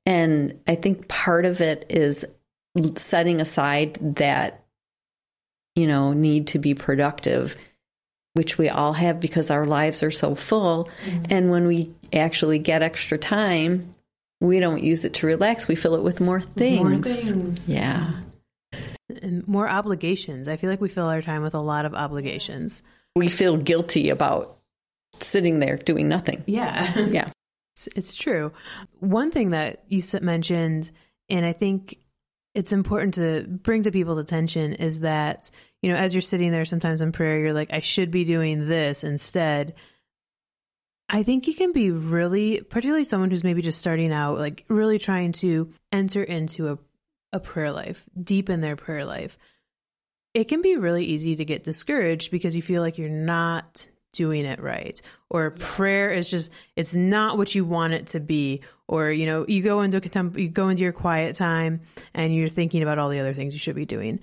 [0.07, 2.25] And I think part of it is
[2.97, 4.65] setting aside that,
[5.75, 7.57] you know, need to be productive,
[8.35, 10.91] which we all have because our lives are so full.
[11.07, 11.25] Mm-hmm.
[11.31, 13.95] And when we actually get extra time,
[14.41, 15.67] we don't use it to relax.
[15.69, 16.83] We fill it with more things.
[16.83, 17.71] More things.
[17.71, 18.21] Yeah.
[19.23, 20.49] And more obligations.
[20.49, 22.83] I feel like we fill our time with a lot of obligations.
[23.15, 24.59] We feel guilty about
[25.21, 26.43] sitting there doing nothing.
[26.47, 26.99] Yeah.
[26.99, 27.31] Yeah.
[27.75, 28.53] It's, it's true.
[29.01, 30.93] One thing that you mentioned,
[31.29, 31.99] and I think
[32.55, 35.51] it's important to bring to people's attention is that,
[35.85, 38.69] you know, as you're sitting there sometimes in prayer, you're like, I should be doing
[38.69, 39.75] this instead.
[41.11, 44.99] I think you can be really, particularly someone who's maybe just starting out, like really
[44.99, 46.79] trying to enter into a,
[47.35, 49.37] a prayer life, deep in their prayer life.
[50.33, 54.47] It can be really easy to get discouraged because you feel like you're not doing
[54.47, 59.11] it right or prayer is just it's not what you want it to be or
[59.11, 61.81] you know you go into contempt you go into your quiet time
[62.15, 64.21] and you're thinking about all the other things you should be doing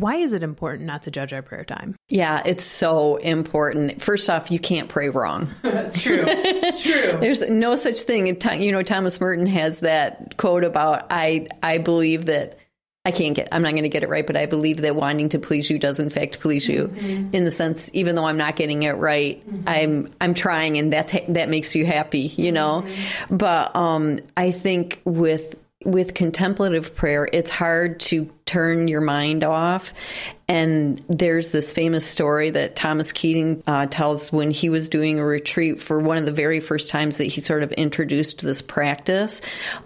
[0.00, 4.28] why is it important not to judge our prayer time yeah it's so important first
[4.28, 8.82] off you can't pray wrong that's true it's true there's no such thing you know
[8.82, 12.58] thomas merton has that quote about i i believe that
[13.06, 15.28] I can't get, I'm not going to get it right, but I believe that wanting
[15.28, 17.32] to please you does in fact please you mm-hmm.
[17.32, 19.68] in the sense, even though I'm not getting it right, mm-hmm.
[19.68, 22.82] I'm, I'm trying and that's, that makes you happy, you know?
[22.82, 23.36] Mm-hmm.
[23.36, 25.54] But, um, I think with,
[25.86, 29.92] with contemplative prayer, it's hard to turn your mind off.
[30.48, 35.24] And there's this famous story that Thomas Keating uh, tells when he was doing a
[35.24, 39.40] retreat for one of the very first times that he sort of introduced this practice.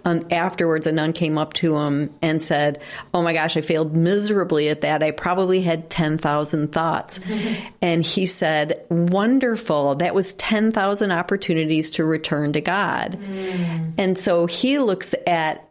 [0.05, 3.95] Um, afterwards, a nun came up to him and said, Oh my gosh, I failed
[3.95, 5.01] miserably at that.
[5.01, 7.19] I probably had 10,000 thoughts.
[7.81, 9.95] and he said, Wonderful.
[9.95, 13.17] That was 10,000 opportunities to return to God.
[13.19, 13.93] Mm.
[13.97, 15.70] And so he looks at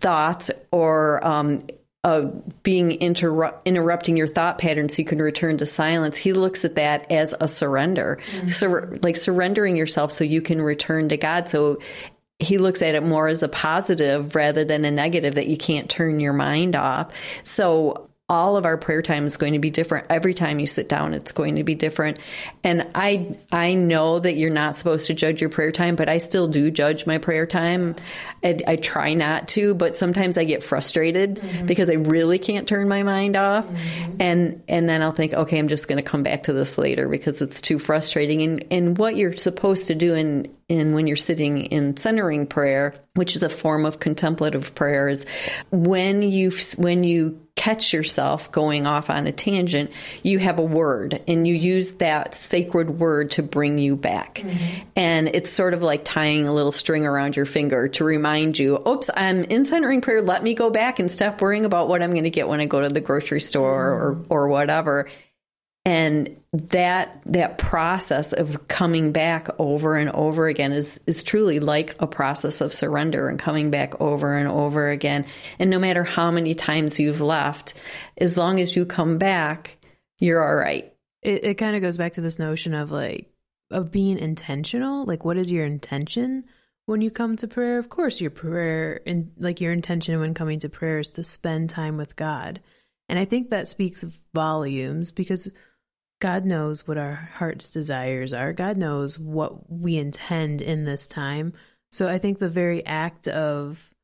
[0.00, 1.60] thoughts or um,
[2.04, 2.22] uh,
[2.62, 6.16] being interrupting your thought pattern so you can return to silence.
[6.16, 8.46] He looks at that as a surrender, mm-hmm.
[8.48, 11.48] so like surrendering yourself so you can return to God.
[11.48, 11.80] So
[12.38, 15.90] he looks at it more as a positive rather than a negative that you can't
[15.90, 17.12] turn your mind off.
[17.42, 20.06] So all of our prayer time is going to be different.
[20.10, 22.18] Every time you sit down it's going to be different.
[22.62, 26.18] And i i know that you're not supposed to judge your prayer time but i
[26.18, 27.96] still do judge my prayer time.
[28.44, 31.66] I, I try not to but sometimes i get frustrated mm-hmm.
[31.66, 33.66] because i really can't turn my mind off.
[33.66, 34.16] Mm-hmm.
[34.20, 37.08] and and then i'll think okay i'm just going to come back to this later
[37.08, 38.42] because it's too frustrating.
[38.42, 42.94] And and what you're supposed to do in in when you're sitting in centering prayer
[43.14, 45.26] which is a form of contemplative prayer is
[45.70, 49.90] when you when you catch yourself going off on a tangent,
[50.22, 54.36] you have a word and you use that sacred word to bring you back.
[54.36, 54.86] Mm-hmm.
[54.94, 58.80] And it's sort of like tying a little string around your finger to remind you,
[58.86, 60.22] oops, I'm in centering prayer.
[60.22, 62.66] Let me go back and stop worrying about what I'm going to get when I
[62.66, 64.32] go to the grocery store mm-hmm.
[64.32, 65.08] or, or whatever
[65.84, 71.96] and that that process of coming back over and over again is is truly like
[72.00, 75.26] a process of surrender and coming back over and over again.
[75.58, 77.80] And no matter how many times you've left
[78.18, 79.78] as long as you come back
[80.18, 80.92] you're all right.
[81.22, 83.30] It, it kind of goes back to this notion of like
[83.70, 85.04] of being intentional.
[85.04, 86.44] Like what is your intention
[86.86, 87.78] when you come to prayer?
[87.78, 91.70] Of course your prayer and like your intention when coming to prayer is to spend
[91.70, 92.60] time with god.
[93.10, 95.48] And i think that speaks volumes because
[96.20, 98.52] God knows what our heart's desires are.
[98.52, 101.52] God knows what we intend in this time.
[101.92, 103.94] So I think the very act of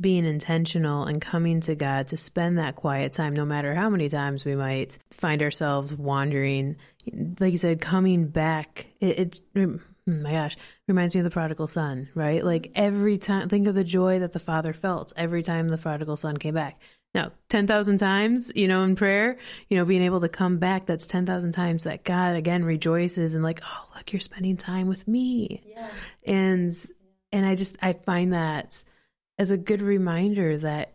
[0.00, 4.08] being intentional and coming to God to spend that quiet time, no matter how many
[4.08, 6.76] times we might find ourselves wandering,
[7.38, 10.56] like you said, coming back, it, it oh my gosh,
[10.88, 12.42] reminds me of the prodigal son, right?
[12.44, 16.16] Like every time, think of the joy that the father felt every time the prodigal
[16.16, 16.80] son came back.
[17.12, 19.36] Now, 10,000 times, you know, in prayer,
[19.68, 23.42] you know, being able to come back, that's 10,000 times that God again rejoices and
[23.42, 25.60] like, oh, look, you're spending time with me.
[25.66, 25.90] Yeah.
[26.24, 26.72] And,
[27.32, 28.84] and I just, I find that
[29.38, 30.94] as a good reminder that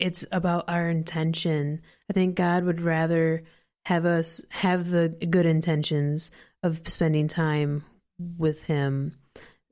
[0.00, 1.82] it's about our intention.
[2.10, 3.44] I think God would rather
[3.84, 6.30] have us have the good intentions
[6.62, 7.84] of spending time
[8.18, 9.12] with Him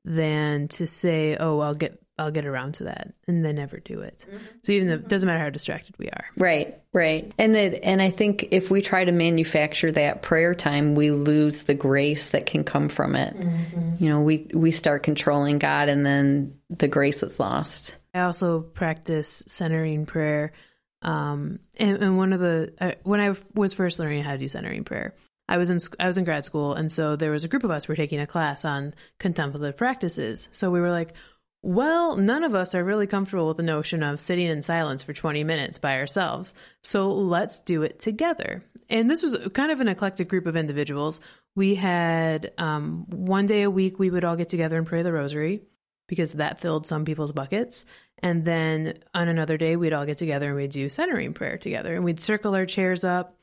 [0.05, 4.01] than to say, oh, I'll get I'll get around to that and then never do
[4.01, 4.25] it.
[4.27, 4.45] Mm-hmm.
[4.63, 6.25] So even though it doesn't matter how distracted we are.
[6.37, 7.31] Right, right.
[7.39, 11.63] And that and I think if we try to manufacture that prayer time, we lose
[11.63, 13.35] the grace that can come from it.
[13.35, 14.03] Mm-hmm.
[14.03, 17.97] You know, we we start controlling God and then the grace is lost.
[18.13, 20.53] I also practice centering prayer
[21.03, 24.47] Um, and, and one of the uh, when I was first learning how to do
[24.47, 25.13] centering prayer,
[25.49, 27.71] I was in I was in grad school, and so there was a group of
[27.71, 30.47] us were taking a class on contemplative practices.
[30.53, 31.13] So we were like,
[31.65, 35.13] well, none of us are really comfortable with the notion of sitting in silence for
[35.13, 36.53] 20 minutes by ourselves.
[36.83, 38.61] So let's do it together.
[38.89, 41.21] And this was kind of an eclectic group of individuals.
[41.55, 45.13] We had um, one day a week, we would all get together and pray the
[45.13, 45.61] rosary
[46.09, 47.85] because that filled some people's buckets.
[48.19, 51.95] And then on another day, we'd all get together and we'd do centering prayer together
[51.95, 53.37] and we'd circle our chairs up.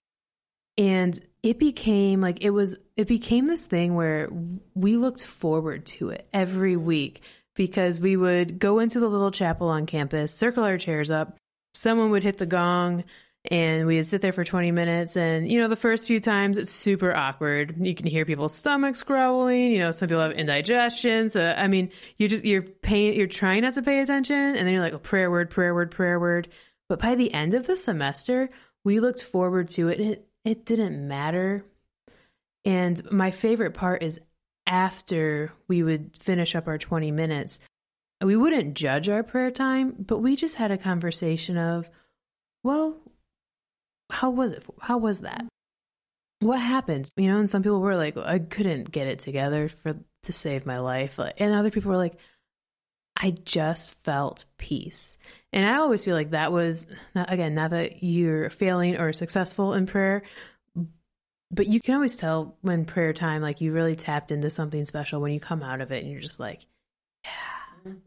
[0.77, 4.29] And it became like it was, it became this thing where
[4.75, 7.23] we looked forward to it every week
[7.55, 11.37] because we would go into the little chapel on campus, circle our chairs up,
[11.75, 13.05] someone would hit the gong,
[13.51, 15.17] and we would sit there for 20 minutes.
[15.17, 17.75] And you know the first few times it's super awkward.
[17.81, 19.73] You can hear people's stomachs growling.
[19.73, 21.31] You know some people have indigestion.
[21.31, 24.69] So i mean you just you're paying you're trying not to pay attention and then
[24.69, 26.49] you're like oh, prayer word prayer word prayer word.
[26.89, 28.51] But by the end of the semester
[28.85, 31.65] we looked forward to it it it didn't matter.
[32.65, 34.21] And my favorite part is
[34.71, 37.61] after we would finish up our 20 minutes
[38.23, 41.91] we wouldn't judge our prayer time but we just had a conversation of
[42.63, 42.97] well
[44.11, 44.65] how was it?
[44.81, 45.45] How was that?
[46.41, 47.11] What happened?
[47.17, 50.67] You know, and some people were like, I couldn't get it together for to save
[50.67, 52.17] my life, and other people were like,
[53.17, 55.19] I just felt peace.
[55.53, 59.87] And I always feel like that was again, not that you're failing or successful in
[59.87, 60.23] prayer,
[61.51, 65.21] but you can always tell when prayer time, like you really tapped into something special
[65.21, 66.67] when you come out of it and you're just like,
[67.25, 67.31] yeah.
[67.87, 67.99] Mm-hmm.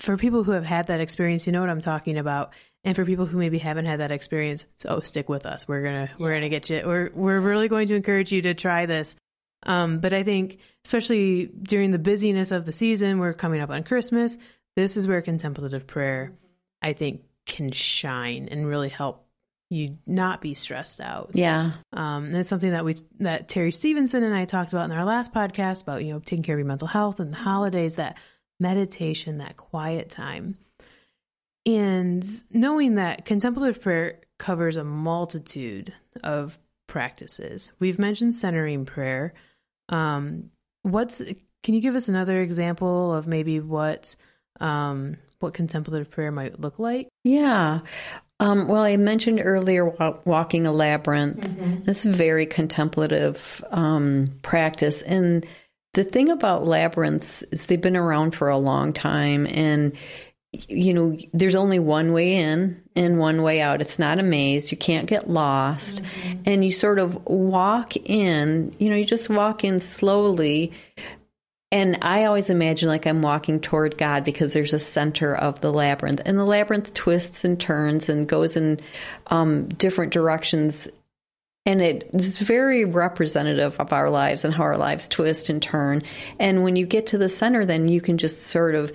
[0.00, 2.54] For people who have had that experience, you know what I'm talking about.
[2.84, 5.66] And for people who maybe haven't had that experience so oh, stick with us.
[5.66, 8.86] We're gonna we're gonna get you we're we're really going to encourage you to try
[8.86, 9.16] this.
[9.64, 13.82] Um, but i think especially during the busyness of the season we're coming up on
[13.82, 14.38] christmas
[14.76, 16.32] this is where contemplative prayer
[16.80, 19.27] i think can shine and really help
[19.70, 24.22] you not be stressed out yeah um, and it's something that we that terry stevenson
[24.22, 26.66] and i talked about in our last podcast about you know taking care of your
[26.66, 28.16] mental health and the holidays that
[28.60, 30.56] meditation that quiet time
[31.66, 35.92] and knowing that contemplative prayer covers a multitude
[36.24, 37.72] of practices.
[37.78, 39.34] We've mentioned centering prayer.
[39.90, 40.50] Um,
[40.82, 41.22] what's
[41.62, 44.16] can you give us another example of maybe what
[44.60, 47.08] um, what contemplative prayer might look like?
[47.22, 47.80] Yeah.
[48.40, 49.84] Um, well, I mentioned earlier
[50.24, 51.40] walking a labyrinth.
[51.40, 51.82] Mm-hmm.
[51.82, 55.44] This is very contemplative um, practice, and
[55.94, 59.92] the thing about labyrinths is they've been around for a long time, and
[60.52, 63.82] you know, there's only one way in and one way out.
[63.82, 64.70] It's not a maze.
[64.72, 66.02] You can't get lost.
[66.02, 66.42] Mm-hmm.
[66.46, 70.72] And you sort of walk in, you know, you just walk in slowly.
[71.70, 75.72] And I always imagine like I'm walking toward God because there's a center of the
[75.72, 76.22] labyrinth.
[76.24, 78.80] And the labyrinth twists and turns and goes in
[79.26, 80.88] um, different directions.
[81.66, 86.04] And it is very representative of our lives and how our lives twist and turn.
[86.38, 88.90] And when you get to the center, then you can just sort of,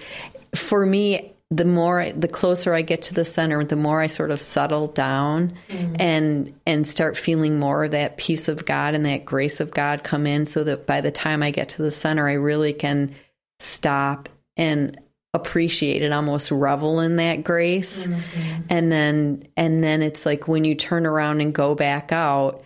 [0.56, 4.32] for me, the more the closer I get to the center, the more I sort
[4.32, 5.96] of settle down mm-hmm.
[6.00, 10.04] and and start feeling more of that peace of God and that grace of God
[10.04, 13.14] come in so that by the time I get to the center I really can
[13.60, 15.00] stop and
[15.34, 18.62] appreciate it almost revel in that grace mm-hmm.
[18.70, 22.64] and then and then it's like when you turn around and go back out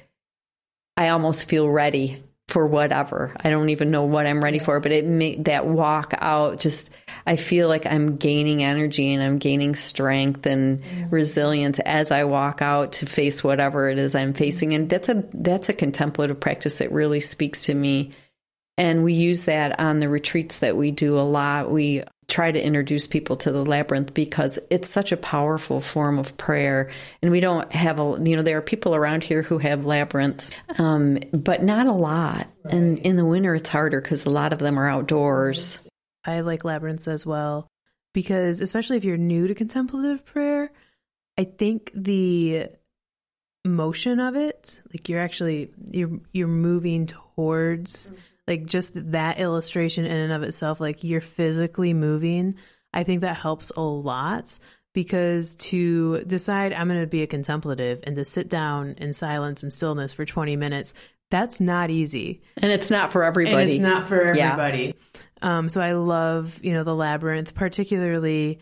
[0.98, 3.36] I almost feel ready for whatever.
[3.44, 6.90] I don't even know what I'm ready for, but it made that walk out just
[7.28, 11.10] I feel like I'm gaining energy and I'm gaining strength and mm-hmm.
[11.10, 14.74] resilience as I walk out to face whatever it is I'm facing.
[14.74, 18.12] And that's a that's a contemplative practice that really speaks to me.
[18.78, 21.70] And we use that on the retreats that we do a lot.
[21.70, 26.36] We try to introduce people to the labyrinth because it's such a powerful form of
[26.38, 26.90] prayer
[27.22, 30.52] and we don't have a you know there are people around here who have labyrinths
[30.78, 32.74] um, but not a lot right.
[32.74, 35.87] and in the winter it's harder because a lot of them are outdoors
[36.28, 37.68] I like labyrinths as well
[38.14, 40.72] because especially if you're new to contemplative prayer,
[41.38, 42.68] I think the
[43.64, 48.20] motion of it, like you're actually you're you're moving towards mm-hmm.
[48.48, 52.56] like just that illustration in and of itself, like you're physically moving.
[52.94, 54.58] I think that helps a lot
[54.94, 59.62] because to decide I'm going to be a contemplative and to sit down in silence
[59.62, 60.96] and stillness for 20 minutes,
[61.30, 62.42] that's not easy.
[62.58, 63.64] And it's not for everybody.
[63.64, 64.94] And it's not for everybody.
[65.14, 65.22] Yeah.
[65.42, 68.60] Um, so I love, you know, the labyrinth, particularly.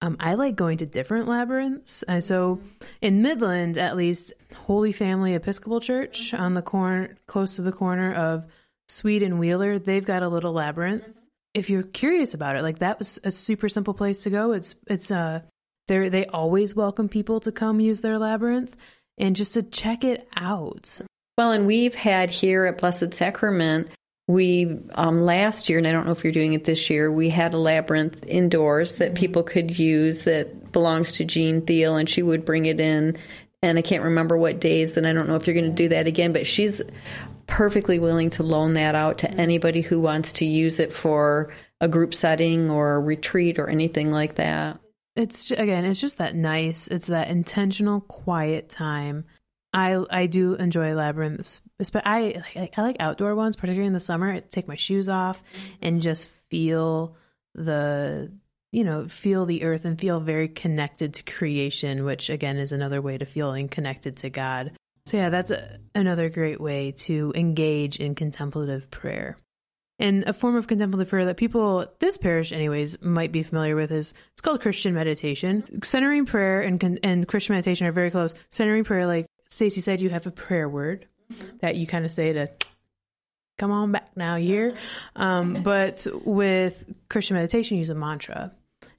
[0.00, 2.02] Um, I like going to different labyrinths.
[2.02, 2.60] And so
[3.00, 8.14] in Midland, at least, Holy Family Episcopal Church on the corner, close to the corner
[8.14, 8.44] of
[8.88, 11.26] Sweet and Wheeler, they've got a little labyrinth.
[11.54, 14.52] If you're curious about it, like that was a super simple place to go.
[14.52, 15.40] It's it's uh
[15.88, 18.76] they they always welcome people to come use their labyrinth
[19.18, 21.00] and just to check it out.
[21.36, 23.88] Well, and we've had here at Blessed Sacrament,
[24.26, 27.28] we um, last year, and I don't know if you're doing it this year, we
[27.28, 32.22] had a labyrinth indoors that people could use that belongs to Jean Thiel, and she
[32.22, 33.18] would bring it in.
[33.62, 35.88] And I can't remember what days, and I don't know if you're going to do
[35.88, 36.82] that again, but she's
[37.46, 41.88] perfectly willing to loan that out to anybody who wants to use it for a
[41.88, 44.78] group setting or a retreat or anything like that.
[45.16, 46.88] It's again, it's just that nice.
[46.88, 49.24] It's that intentional, quiet time.
[49.74, 51.60] I I do enjoy labyrinths,
[51.92, 52.42] but I
[52.76, 54.32] I like outdoor ones, particularly in the summer.
[54.32, 55.42] I take my shoes off
[55.82, 57.16] and just feel
[57.56, 58.32] the
[58.70, 63.02] you know feel the earth and feel very connected to creation, which again is another
[63.02, 64.72] way to feeling connected to God.
[65.06, 69.36] So yeah, that's a, another great way to engage in contemplative prayer.
[69.98, 73.92] And a form of contemplative prayer that people, this parish anyways, might be familiar with
[73.92, 75.82] is it's called Christian meditation.
[75.82, 78.34] Centering prayer and and Christian meditation are very close.
[78.50, 81.06] Centering prayer, like Stacy said, you have a prayer word
[81.60, 82.48] that you kind of say to
[83.58, 84.76] come on back now here.
[85.16, 88.52] Um, but with Christian meditation, you use a mantra,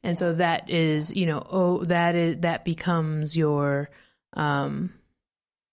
[0.03, 3.89] and so that is you know oh that is that becomes your
[4.33, 4.93] um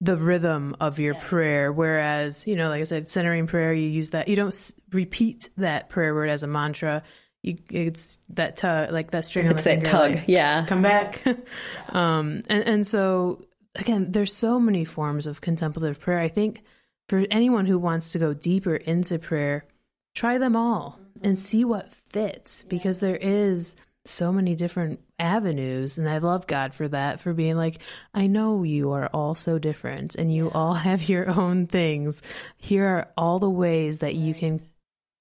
[0.00, 1.24] the rhythm of your yes.
[1.28, 1.72] prayer.
[1.72, 5.48] Whereas, you know, like I said, centering prayer, you use that, you don't s- repeat
[5.58, 7.04] that prayer word as a mantra.
[7.40, 9.46] You, it's that tug, like that string.
[9.46, 10.66] It's that finger, tug, like, yeah.
[10.66, 11.22] Come back.
[11.88, 13.44] um, and and so
[13.74, 16.18] again, there's so many forms of contemplative prayer.
[16.18, 16.62] I think
[17.08, 19.64] for anyone who wants to go deeper into prayer,
[20.14, 26.08] try them all and see what fits because there is so many different avenues and
[26.08, 27.78] i love god for that for being like
[28.14, 30.50] i know you are all so different and you yeah.
[30.54, 32.22] all have your own things.
[32.56, 34.60] Here are all the ways that you can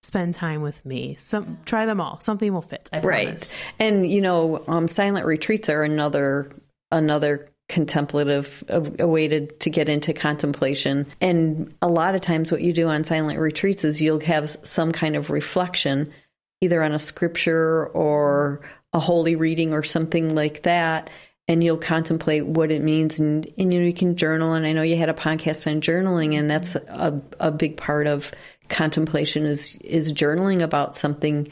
[0.03, 1.15] spend time with me.
[1.19, 2.19] Some try them all.
[2.19, 3.57] Something will fit right.
[3.79, 6.51] and you know um, silent retreats are another
[6.91, 11.07] another contemplative a, a, way to, to get into contemplation.
[11.21, 14.91] And a lot of times what you do on silent retreats is you'll have some
[14.91, 16.11] kind of reflection
[16.59, 18.59] either on a scripture or
[18.91, 21.09] a holy reading or something like that
[21.47, 23.19] and you'll contemplate what it means.
[23.19, 24.53] And, and you know you can journal.
[24.53, 28.05] And i know you had a podcast on journaling and that's a, a big part
[28.05, 28.33] of
[28.67, 31.47] contemplation is is journaling about something.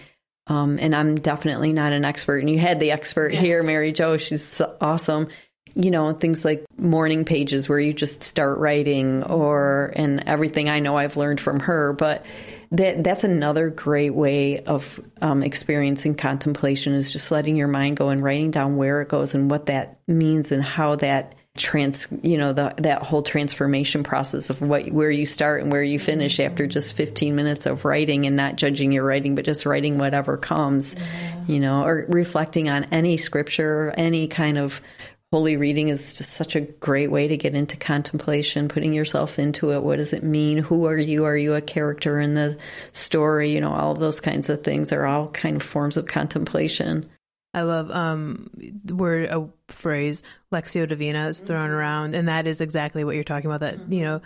[0.47, 2.39] Um, and i'm definitely not an expert.
[2.39, 3.39] And you had the expert yeah.
[3.39, 4.17] here mary jo.
[4.17, 5.29] She's awesome
[5.79, 10.79] you know things like morning pages where you just start writing or and everything i
[10.79, 12.25] know i've learned from her but
[12.71, 18.09] that that's another great way of um, experiencing contemplation is just letting your mind go
[18.09, 22.37] and writing down where it goes and what that means and how that trans you
[22.37, 26.39] know the, that whole transformation process of what where you start and where you finish
[26.39, 30.37] after just 15 minutes of writing and not judging your writing but just writing whatever
[30.37, 31.43] comes yeah.
[31.47, 34.81] you know or reflecting on any scripture any kind of
[35.31, 39.71] Holy reading is just such a great way to get into contemplation, putting yourself into
[39.71, 39.83] it.
[39.83, 40.57] What does it mean?
[40.57, 41.23] Who are you?
[41.25, 42.57] Are you a character in the
[42.93, 43.51] story?
[43.51, 47.07] You know, all of those kinds of things are all kind of forms of contemplation.
[47.53, 48.49] I love um
[48.87, 53.51] word a phrase lectio Divina is thrown around, and that is exactly what you're talking
[53.51, 53.59] about.
[53.59, 54.21] That you know,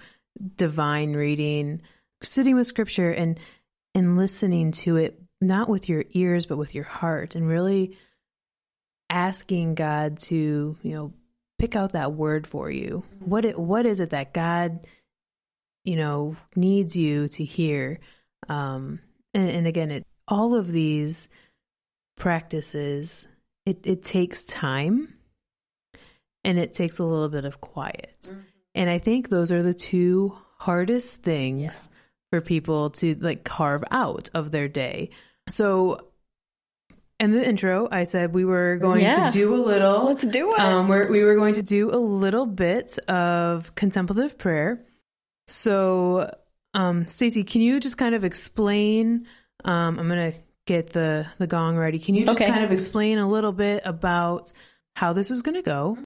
[0.56, 1.82] divine reading,
[2.22, 3.40] sitting with scripture and
[3.94, 7.98] and listening to it, not with your ears but with your heart, and really
[9.14, 11.14] asking God to, you know,
[11.60, 13.04] pick out that word for you.
[13.20, 14.80] What it, what is it that God,
[15.86, 18.00] you know, needs you to hear?
[18.50, 19.00] Um,
[19.34, 21.30] and, and again, it all of these
[22.18, 23.28] practices,
[23.66, 25.14] it, it takes time
[26.44, 28.18] and it takes a little bit of quiet.
[28.24, 28.40] Mm-hmm.
[28.76, 31.98] And I think those are the two hardest things yeah.
[32.32, 35.12] for people to like carve out of their day.
[35.50, 36.08] So
[37.24, 39.30] in the intro, I said we were going yeah.
[39.30, 40.06] to do a little.
[40.06, 40.60] Let's do it.
[40.60, 44.86] Um, we were going to do a little bit of contemplative prayer.
[45.48, 46.30] So,
[46.74, 49.26] um, Stacy, can you just kind of explain?
[49.64, 51.98] Um, I'm going to get the the gong ready.
[51.98, 52.52] Can you just okay.
[52.52, 54.52] kind of explain a little bit about
[54.96, 55.98] how this is going to go?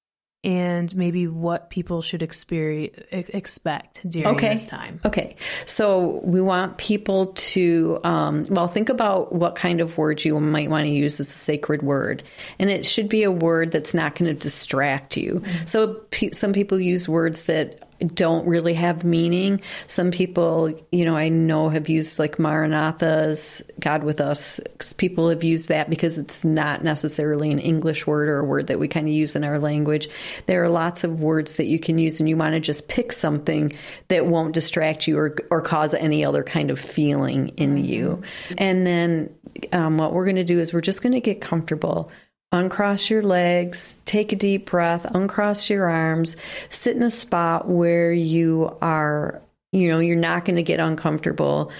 [0.43, 4.49] And maybe what people should experience expect during okay.
[4.49, 5.01] this time.
[5.03, 5.35] Okay,
[5.65, 10.69] so we want people to um, well think about what kind of word you might
[10.69, 12.23] want to use as a sacred word,
[12.59, 15.41] and it should be a word that's not going to distract you.
[15.43, 15.65] Mm-hmm.
[15.65, 19.61] So p- some people use words that don't really have meaning.
[19.87, 24.59] Some people, you know, I know have used like Maranatha's God with us.
[24.97, 28.79] People have used that because it's not necessarily an English word or a word that
[28.79, 30.09] we kind of use in our language.
[30.45, 33.11] There are lots of words that you can use, and you want to just pick
[33.11, 33.71] something
[34.09, 38.21] that won't distract you or, or cause any other kind of feeling in you.
[38.57, 39.35] And then
[39.71, 42.11] um, what we're going to do is we're just going to get comfortable
[42.51, 46.37] uncross your legs, take a deep breath, uncross your arms,
[46.69, 49.41] sit in a spot where you are,
[49.71, 51.71] you know, you're not going to get uncomfortable.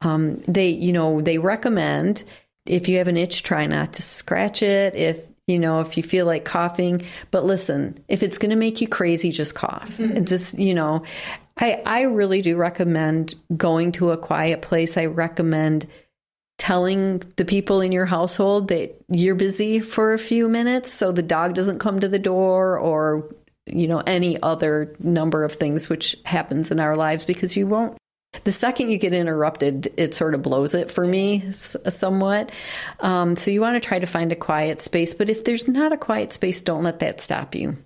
[0.00, 2.24] Um, they, you know, they recommend
[2.66, 4.94] if you have an itch, try not to scratch it.
[4.94, 8.80] If you know, if you feel like coughing, but listen, if it's going to make
[8.80, 10.16] you crazy, just cough mm-hmm.
[10.16, 11.04] and just, you know,
[11.56, 14.96] I, I really do recommend going to a quiet place.
[14.96, 15.86] I recommend
[16.58, 21.22] telling the people in your household that you're busy for a few minutes so the
[21.22, 23.34] dog doesn't come to the door or
[23.66, 27.98] you know any other number of things which happens in our lives because you won't
[28.44, 32.52] the second you get interrupted it sort of blows it for me somewhat.
[33.00, 35.92] Um, so you want to try to find a quiet space but if there's not
[35.92, 37.78] a quiet space don't let that stop you.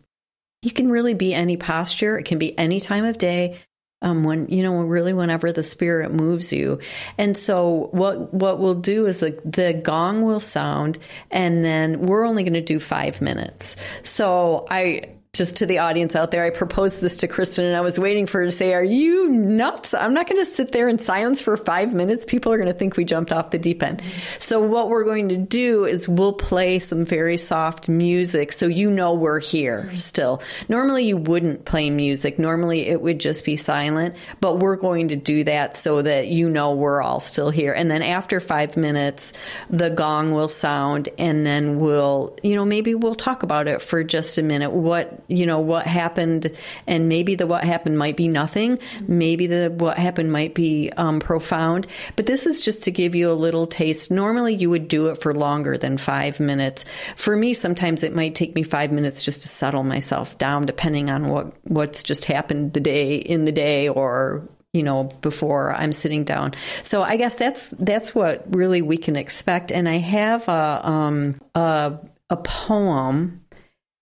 [0.62, 2.18] You can really be any posture.
[2.18, 3.58] It can be any time of day
[4.02, 6.78] um, when you know really whenever the spirit moves you.
[7.18, 10.98] And so what what we'll do is the, the gong will sound
[11.30, 13.76] and then we're only going to do five minutes.
[14.02, 17.82] So i just to the audience out there, I proposed this to Kristen and I
[17.82, 19.94] was waiting for her to say, Are you nuts?
[19.94, 22.24] I'm not going to sit there in silence for five minutes.
[22.24, 24.02] People are going to think we jumped off the deep end.
[24.40, 28.90] So, what we're going to do is we'll play some very soft music so you
[28.90, 30.42] know we're here still.
[30.68, 35.16] Normally, you wouldn't play music, normally, it would just be silent, but we're going to
[35.16, 37.72] do that so that you know we're all still here.
[37.72, 39.32] And then after five minutes,
[39.68, 44.02] the gong will sound and then we'll, you know, maybe we'll talk about it for
[44.02, 44.72] just a minute.
[44.72, 46.50] What you know what happened,
[46.86, 48.78] and maybe the what happened might be nothing.
[49.06, 51.86] Maybe the what happened might be um, profound.
[52.16, 54.10] But this is just to give you a little taste.
[54.10, 56.84] Normally, you would do it for longer than five minutes.
[57.16, 61.10] For me, sometimes it might take me five minutes just to settle myself down, depending
[61.10, 65.92] on what what's just happened the day in the day or you know before I'm
[65.92, 66.54] sitting down.
[66.82, 69.72] So I guess that's that's what really we can expect.
[69.72, 73.39] And I have a um, a, a poem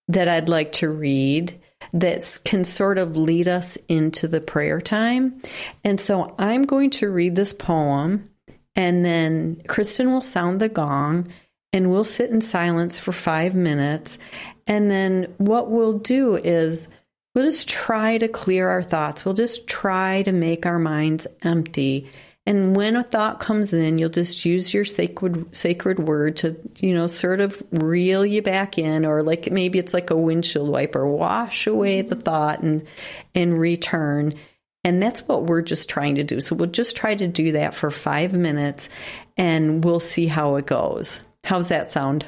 [0.09, 1.59] that I'd like to read
[1.93, 5.41] that can sort of lead us into the prayer time.
[5.83, 8.29] And so I'm going to read this poem,
[8.75, 11.29] and then Kristen will sound the gong,
[11.71, 14.19] and we'll sit in silence for five minutes.
[14.67, 16.89] And then what we'll do is
[17.33, 22.09] we'll just try to clear our thoughts, we'll just try to make our minds empty
[22.49, 26.95] and when a thought comes in, you'll just use your sacred sacred word to, you
[26.95, 31.05] know, sort of reel you back in, or like maybe it's like a windshield wiper,
[31.05, 32.23] wash away the mm-hmm.
[32.23, 32.87] thought and
[33.35, 34.33] and return.
[34.83, 36.41] And that's what we're just trying to do.
[36.41, 38.89] So we'll just try to do that for five minutes
[39.37, 41.21] and we'll see how it goes.
[41.43, 42.25] How's that sound?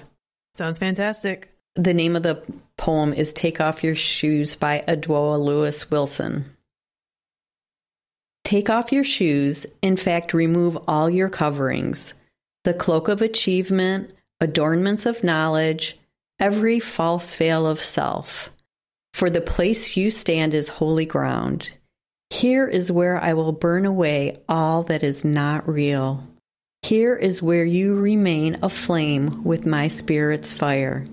[0.54, 1.50] Sounds fantastic.
[1.74, 2.44] The name of the
[2.78, 6.46] poem is Take Off Your Shoes by Adwoa Lewis Wilson.
[8.44, 12.14] Take off your shoes, in fact, remove all your coverings
[12.64, 15.98] the cloak of achievement, adornments of knowledge,
[16.40, 18.52] every false veil of self.
[19.14, 21.72] For the place you stand is holy ground.
[22.30, 26.28] Here is where I will burn away all that is not real.
[26.82, 31.06] Here is where you remain aflame with my spirit's fire.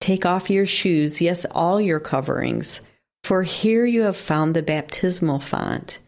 [0.00, 2.80] Take off your shoes, yes, all your coverings,
[3.24, 5.98] for here you have found the baptismal font.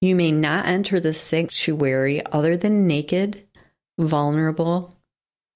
[0.00, 3.46] You may not enter the sanctuary other than naked,
[3.98, 4.94] vulnerable,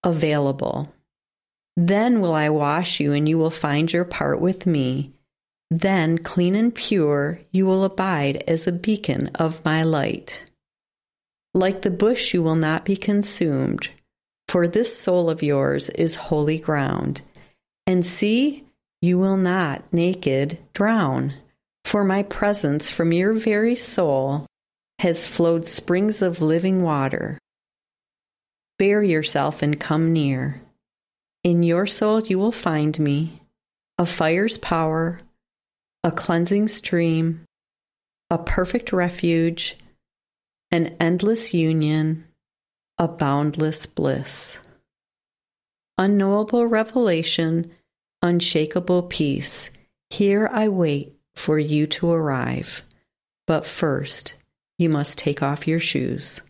[0.03, 0.93] available.
[1.77, 5.13] Then will I wash you, and you will find your part with me.
[5.71, 10.45] Then, clean and pure, you will abide as a beacon of my light.
[11.55, 13.89] Like the bush, you will not be consumed,
[14.49, 17.23] for this soul of yours is holy ground.
[17.87, 18.65] And see,
[19.01, 21.35] you will not, naked, drown.
[21.85, 24.47] For my presence from your very soul
[24.99, 27.39] has flowed springs of living water.
[28.79, 30.63] Bear yourself and come near.
[31.45, 33.43] In your soul you will find me,
[33.99, 35.21] a fire's power,
[36.05, 37.45] a cleansing stream,
[38.31, 39.77] a perfect refuge,
[40.71, 42.25] an endless union,
[42.97, 44.59] a boundless bliss.
[45.99, 47.73] Unknowable revelation,
[48.23, 49.71] unshakable peace.
[50.11, 52.83] Here I wait for you to arrive.
[53.47, 54.35] But first,
[54.79, 56.41] you must take off your shoes.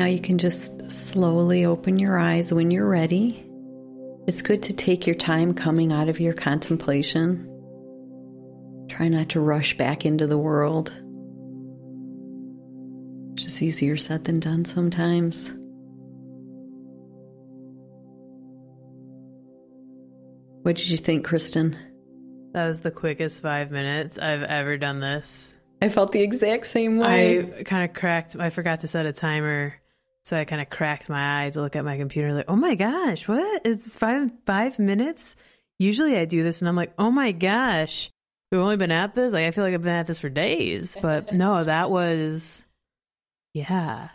[0.00, 3.44] Now you can just slowly open your eyes when you're ready.
[4.26, 7.46] It's good to take your time coming out of your contemplation.
[8.88, 10.88] Try not to rush back into the world.
[13.34, 15.54] It's just easier said than done sometimes.
[20.62, 21.76] What did you think, Kristen?
[22.54, 25.54] That was the quickest five minutes I've ever done this.
[25.82, 27.40] I felt the exact same way.
[27.58, 29.74] I kind of cracked, I forgot to set a timer.
[30.24, 32.74] So I kind of cracked my eyes to look at my computer, like, oh my
[32.74, 33.62] gosh, what?
[33.64, 35.36] It's five five minutes.
[35.78, 38.10] Usually I do this, and I'm like, oh my gosh,
[38.52, 39.32] we've only been at this.
[39.32, 42.62] Like I feel like I've been at this for days, but no, that was,
[43.54, 44.08] yeah.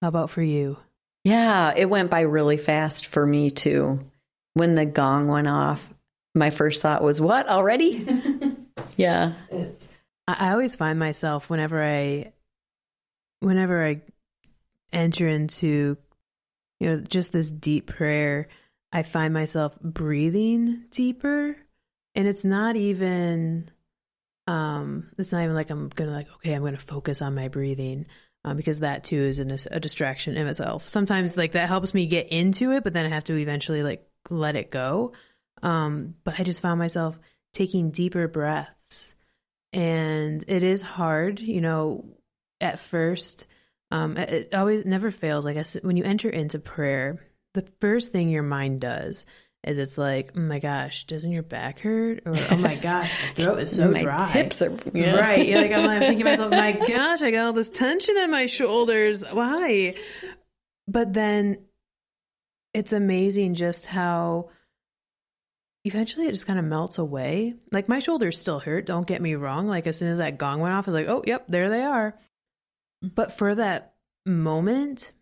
[0.00, 0.78] How about for you?
[1.24, 4.00] Yeah, it went by really fast for me too.
[4.54, 5.88] When the gong went off,
[6.34, 8.04] my first thought was, what already?
[8.96, 9.34] yeah.
[9.50, 9.92] It's-
[10.26, 12.32] I always find myself whenever I,
[13.40, 14.00] whenever I
[14.92, 15.96] enter into
[16.80, 18.48] you know just this deep prayer
[18.92, 21.56] i find myself breathing deeper.
[22.14, 23.70] And it's not even
[24.46, 28.06] um it's not even like i'm gonna like okay i'm gonna focus on my breathing
[28.44, 30.88] um, because that too is a, a distraction in itself.
[30.88, 34.06] Sometimes like that helps me get into it but then i have to eventually like
[34.30, 35.12] let it go.
[35.62, 37.18] Um but i just found myself
[37.54, 39.14] taking deeper breaths.
[39.72, 42.04] And it is hard you know
[42.60, 43.46] at first
[43.92, 45.46] um, it always never fails.
[45.46, 47.20] I guess when you enter into prayer,
[47.52, 49.26] the first thing your mind does
[49.64, 52.22] is it's like, oh my gosh, doesn't your back hurt?
[52.24, 53.92] Or oh my gosh, my throat is so dry.
[53.92, 54.30] my dry.
[54.30, 55.16] Hips are yeah.
[55.16, 55.46] right.
[55.46, 58.30] You're like I'm, I'm thinking to myself, my gosh, I got all this tension in
[58.30, 59.24] my shoulders.
[59.30, 59.94] Why?
[60.88, 61.58] But then
[62.72, 64.48] it's amazing just how
[65.84, 67.56] eventually it just kind of melts away.
[67.70, 68.86] Like my shoulders still hurt.
[68.86, 69.68] Don't get me wrong.
[69.68, 71.82] Like as soon as that gong went off, I was like, oh, yep, there they
[71.82, 72.18] are.
[73.02, 73.94] But for that
[74.24, 75.12] moment,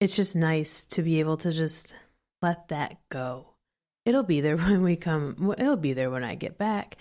[0.00, 1.94] it's just nice to be able to just
[2.40, 3.48] let that go.
[4.04, 6.96] It'll be there when we come, it'll be there when I get back.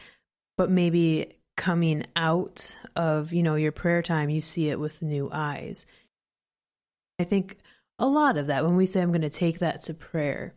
[0.57, 5.29] But maybe coming out of, you know, your prayer time, you see it with new
[5.31, 5.85] eyes.
[7.19, 7.57] I think
[7.99, 10.53] a lot of that when we say I'm going to take that to prayer,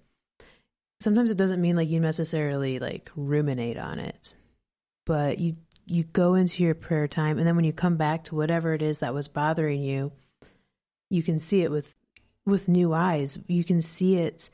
[1.01, 4.37] sometimes it doesn't mean like you necessarily like ruminate on it,
[5.07, 5.57] but you
[5.91, 8.83] you go into your prayer time and then when you come back to whatever it
[8.83, 10.13] is that was bothering you
[11.11, 11.95] you can see it with
[12.47, 13.39] with new eyes.
[13.49, 14.49] You can see it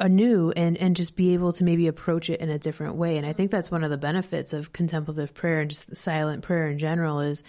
[0.00, 3.16] anew and and just be able to maybe approach it in a different way.
[3.16, 6.68] And i think that's one of the benefits of contemplative prayer and just silent prayer
[6.68, 7.44] in general is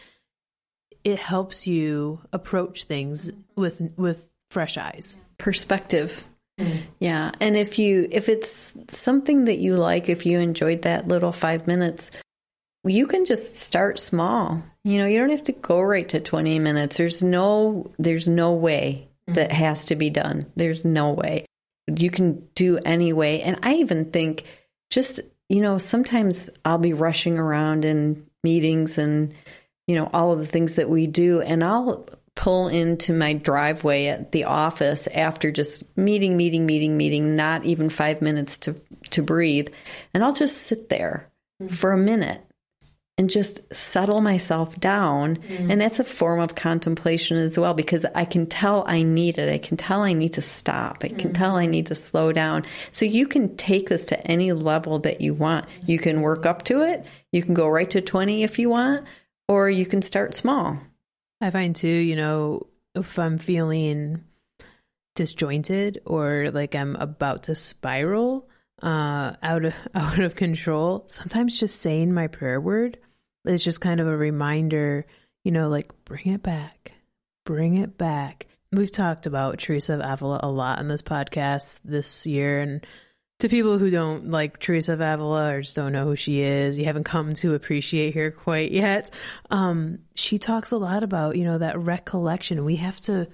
[1.03, 5.17] it helps you approach things with with fresh eyes.
[5.37, 6.27] Perspective.
[6.59, 6.83] Mm.
[6.99, 7.31] yeah.
[7.41, 11.67] And if you if it's something that you like if you enjoyed that little 5
[11.67, 12.11] minutes
[12.85, 14.63] you can just start small.
[14.83, 16.97] You know, you don't have to go right to 20 minutes.
[16.97, 19.57] There's no there's no way that mm-hmm.
[19.57, 20.51] has to be done.
[20.55, 21.45] There's no way.
[21.87, 23.41] You can do any way.
[23.41, 24.43] And I even think
[24.89, 25.19] just,
[25.49, 29.33] you know, sometimes I'll be rushing around in meetings and
[29.87, 34.07] you know, all of the things that we do and I'll pull into my driveway
[34.07, 38.75] at the office after just meeting, meeting, meeting, meeting, not even 5 minutes to
[39.11, 39.69] to breathe,
[40.13, 41.29] and I'll just sit there
[41.61, 41.73] mm-hmm.
[41.73, 42.41] for a minute
[43.17, 45.37] and just settle myself down.
[45.37, 45.71] Mm.
[45.71, 49.51] And that's a form of contemplation as well because I can tell I need it.
[49.51, 50.97] I can tell I need to stop.
[51.01, 51.33] I can mm.
[51.33, 52.65] tell I need to slow down.
[52.91, 55.65] So you can take this to any level that you want.
[55.85, 57.05] You can work up to it.
[57.31, 59.05] You can go right to 20 if you want,
[59.47, 60.77] or you can start small.
[61.39, 64.25] I find too, you know, if I'm feeling
[65.15, 68.49] disjointed or like I'm about to spiral,
[68.83, 71.05] uh, out of out of control.
[71.07, 72.97] Sometimes just saying my prayer word
[73.45, 75.05] it's just kind of a reminder,
[75.43, 76.93] you know, like bring it back,
[77.45, 78.47] bring it back.
[78.71, 82.59] We've talked about Teresa of Avila a lot on this podcast this year.
[82.59, 82.85] And
[83.39, 86.77] to people who don't like Teresa of Avila or just don't know who she is,
[86.77, 89.11] you haven't come to appreciate her quite yet.
[89.49, 92.65] Um, she talks a lot about, you know, that recollection.
[92.65, 93.27] We have to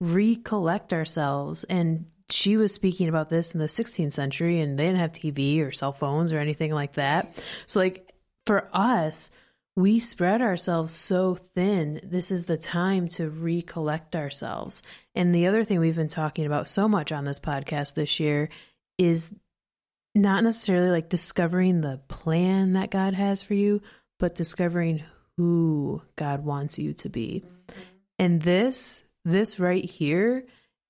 [0.00, 1.64] recollect ourselves.
[1.64, 5.64] And she was speaking about this in the 16th century and they didn't have TV
[5.64, 7.42] or cell phones or anything like that.
[7.66, 8.12] So, like,
[8.46, 9.30] for us,
[9.78, 12.00] we spread ourselves so thin.
[12.02, 14.82] This is the time to recollect ourselves.
[15.14, 18.48] And the other thing we've been talking about so much on this podcast this year
[18.98, 19.32] is
[20.16, 23.80] not necessarily like discovering the plan that God has for you,
[24.18, 25.04] but discovering
[25.36, 27.44] who God wants you to be.
[27.46, 27.80] Mm-hmm.
[28.18, 30.44] And this, this right here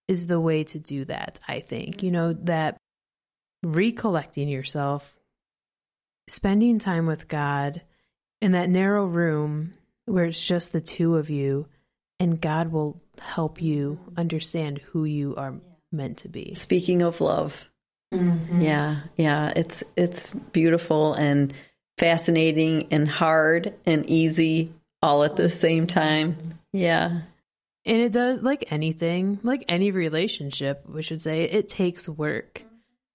[0.08, 2.02] is the way to do that, I think.
[2.02, 2.78] You know, that
[3.62, 5.18] recollecting yourself,
[6.26, 7.82] spending time with God
[8.40, 9.74] in that narrow room
[10.06, 11.66] where it's just the two of you
[12.20, 15.54] and God will help you understand who you are
[15.92, 16.54] meant to be.
[16.54, 17.70] Speaking of love.
[18.12, 18.62] Mm-hmm.
[18.62, 21.52] Yeah, yeah, it's it's beautiful and
[21.98, 24.72] fascinating and hard and easy
[25.02, 26.38] all at the same time.
[26.72, 27.22] Yeah.
[27.84, 32.62] And it does like anything, like any relationship, we should say, it takes work.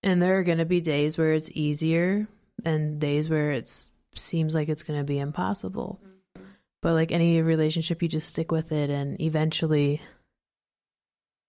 [0.02, 2.28] And there are going to be days where it's easier
[2.66, 3.70] and days where it
[4.16, 6.02] seems like it's going to be impossible.
[6.02, 6.48] Mm-hmm.
[6.82, 10.02] But like any relationship, you just stick with it and eventually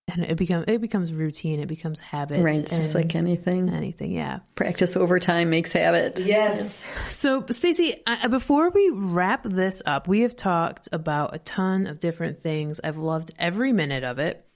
[0.09, 1.61] and it becomes it becomes routine.
[1.61, 2.43] It becomes habit.
[2.43, 3.71] Right, it's just like anything.
[3.71, 4.41] Anything, yeah.
[4.55, 6.21] Practice over time makes habit.
[6.21, 6.89] Yes.
[7.09, 7.97] So, Stacy,
[8.29, 12.81] before we wrap this up, we have talked about a ton of different things.
[12.85, 14.47] I've loved every minute of it.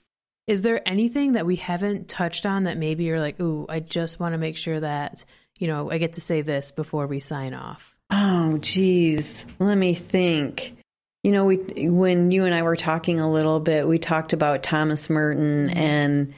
[0.45, 4.19] Is there anything that we haven't touched on that maybe you're like, "Ooh, I just
[4.19, 5.25] want to make sure that
[5.57, 7.95] you know I get to say this before we sign off"?
[8.09, 10.75] Oh, geez, let me think.
[11.23, 11.57] You know, we
[11.89, 15.77] when you and I were talking a little bit, we talked about Thomas Merton mm-hmm.
[15.77, 16.33] and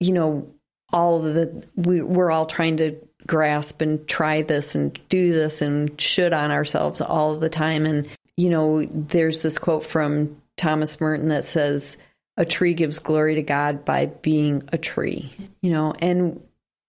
[0.00, 0.54] you know
[0.92, 5.62] all of the we we're all trying to grasp and try this and do this
[5.62, 11.00] and should on ourselves all the time and you know there's this quote from Thomas
[11.00, 11.96] Merton that says
[12.36, 15.32] a tree gives glory to God by being a tree
[15.62, 16.40] you know and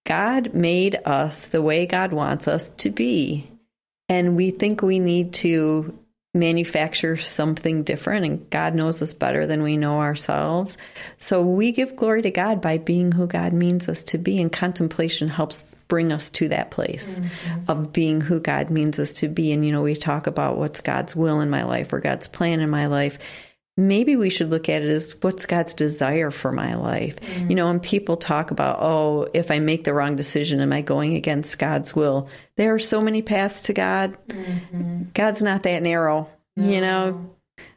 [0.06, 3.50] God made us the way God wants us to be
[4.10, 5.98] and we think we need to
[6.36, 10.78] manufacture something different and God knows us better than we know ourselves.
[11.18, 14.52] So we give glory to God by being who God means us to be and
[14.52, 17.72] contemplation helps bring us to that place mm-hmm.
[17.72, 20.82] of being who God means us to be and you know we talk about what's
[20.82, 23.18] God's will in my life or God's plan in my life.
[23.78, 27.20] Maybe we should look at it as what's God's desire for my life.
[27.20, 27.50] Mm-hmm.
[27.50, 30.82] You know, when people talk about, oh, if I make the wrong decision, am I
[30.82, 32.30] going against God's will?
[32.56, 34.18] There are so many paths to God.
[34.30, 35.04] Mm-hmm.
[35.14, 36.70] God's not that narrow, no.
[36.70, 37.30] you know?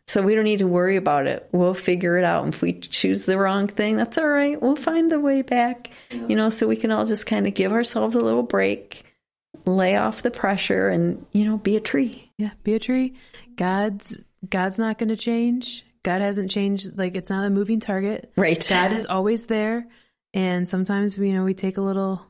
[0.07, 1.49] So we don't need to worry about it.
[1.53, 2.45] We'll figure it out.
[2.45, 4.61] And if we choose the wrong thing, that's all right.
[4.61, 6.27] We'll find the way back, yeah.
[6.29, 9.03] you know, so we can all just kind of give ourselves a little break,
[9.67, 12.31] lay off the pressure and, you know, be a tree.
[12.39, 13.15] Yeah, be a tree.
[13.57, 14.19] God's
[14.49, 15.85] God's not going to change.
[16.03, 16.97] God hasn't changed.
[16.97, 18.33] Like it's not a moving target.
[18.37, 18.65] Right.
[18.69, 19.87] God is always there.
[20.35, 22.25] And sometimes we, you know, we take a little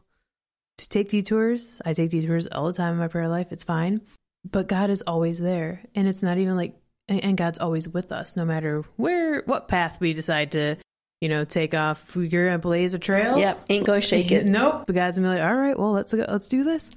[0.79, 1.81] to take detours.
[1.85, 3.49] I take detours all the time in my prayer life.
[3.51, 4.01] It's fine.
[4.49, 5.83] But God is always there.
[5.95, 6.75] And it's not even like,
[7.09, 10.77] and God's always with us, no matter where, what path we decide to,
[11.21, 12.14] you know, take off.
[12.14, 13.39] Going to blaze a trail.
[13.39, 13.64] Yep.
[13.69, 14.47] Ain't going to shake it.
[14.47, 14.85] nope.
[14.87, 16.93] But God's going to be like, all right, well, let's go, let's do this.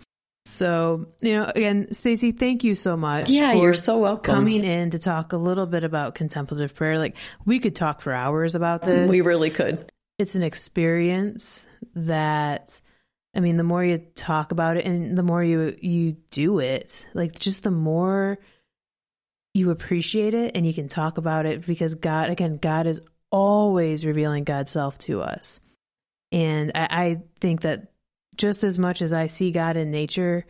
[0.52, 3.30] So, you know, again, Stacy, thank you so much.
[3.30, 4.36] Yeah, you're so welcome.
[4.36, 6.97] Coming in to talk a little bit about contemplative prayer.
[6.97, 9.10] Like, we could talk for hours about this.
[9.10, 9.89] We really could.
[10.20, 12.82] It's an experience that,
[13.34, 17.08] I mean, the more you talk about it and the more you you do it,
[17.14, 18.38] like just the more
[19.54, 22.99] you appreciate it and you can talk about it because God, again, God is
[23.32, 25.62] always revealing God's self to us.
[26.32, 27.90] And I, I think that
[28.41, 30.45] just as much as I see God in nature,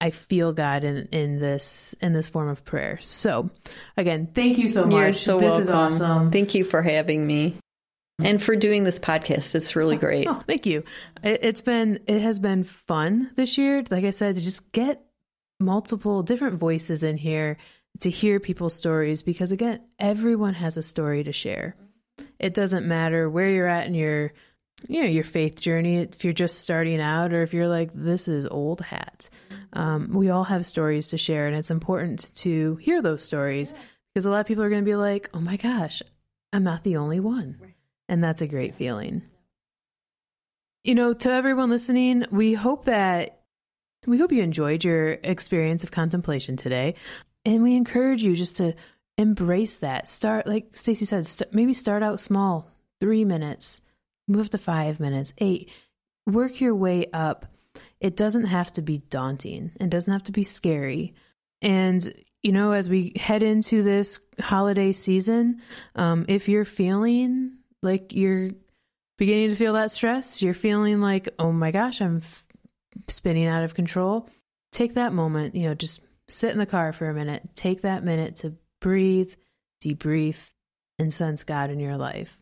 [0.00, 2.98] I feel God in, in this in this form of prayer.
[3.02, 3.50] So,
[3.96, 4.92] again, thank you so much.
[4.92, 5.62] You're so this welcome.
[5.62, 6.30] is awesome.
[6.30, 7.56] Thank you for having me
[8.18, 9.54] and for doing this podcast.
[9.54, 10.26] It's really oh, great.
[10.26, 10.82] Oh, thank you.
[11.22, 13.84] It, it's been it has been fun this year.
[13.90, 15.04] Like I said, to just get
[15.60, 17.58] multiple different voices in here
[18.00, 21.76] to hear people's stories because again, everyone has a story to share.
[22.38, 24.32] It doesn't matter where you're at in your
[24.88, 28.28] you know your faith journey if you're just starting out or if you're like this
[28.28, 29.28] is old hat.
[29.72, 33.74] Um, we all have stories to share and it's important to hear those stories
[34.12, 36.02] because a lot of people are going to be like oh my gosh
[36.52, 37.58] i'm not the only one.
[38.08, 39.22] And that's a great feeling.
[40.84, 43.40] You know to everyone listening we hope that
[44.06, 46.96] we hope you enjoyed your experience of contemplation today.
[47.44, 48.74] And we encourage you just to
[49.18, 50.08] embrace that.
[50.08, 52.68] Start like stacy said st- maybe start out small
[53.00, 53.80] three minutes
[54.32, 55.70] move to five minutes, eight,
[56.26, 57.46] work your way up.
[58.00, 59.72] It doesn't have to be daunting.
[59.80, 61.14] It doesn't have to be scary.
[61.60, 62.12] And,
[62.42, 65.62] you know, as we head into this holiday season,
[65.94, 68.50] um, if you're feeling like you're
[69.18, 72.44] beginning to feel that stress, you're feeling like, oh my gosh, I'm f-
[73.08, 74.28] spinning out of control,
[74.72, 78.02] take that moment, you know, just sit in the car for a minute, take that
[78.02, 79.32] minute to breathe,
[79.84, 80.50] debrief,
[80.98, 82.38] and sense God in your life.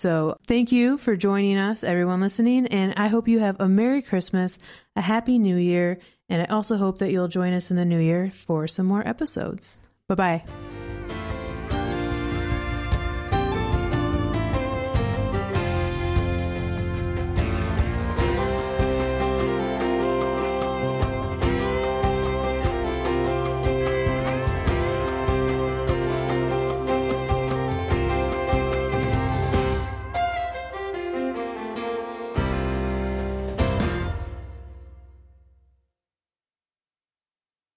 [0.00, 4.00] So, thank you for joining us, everyone listening, and I hope you have a Merry
[4.00, 4.58] Christmas,
[4.96, 5.98] a Happy New Year,
[6.30, 9.06] and I also hope that you'll join us in the new year for some more
[9.06, 9.78] episodes.
[10.08, 10.79] Bye bye.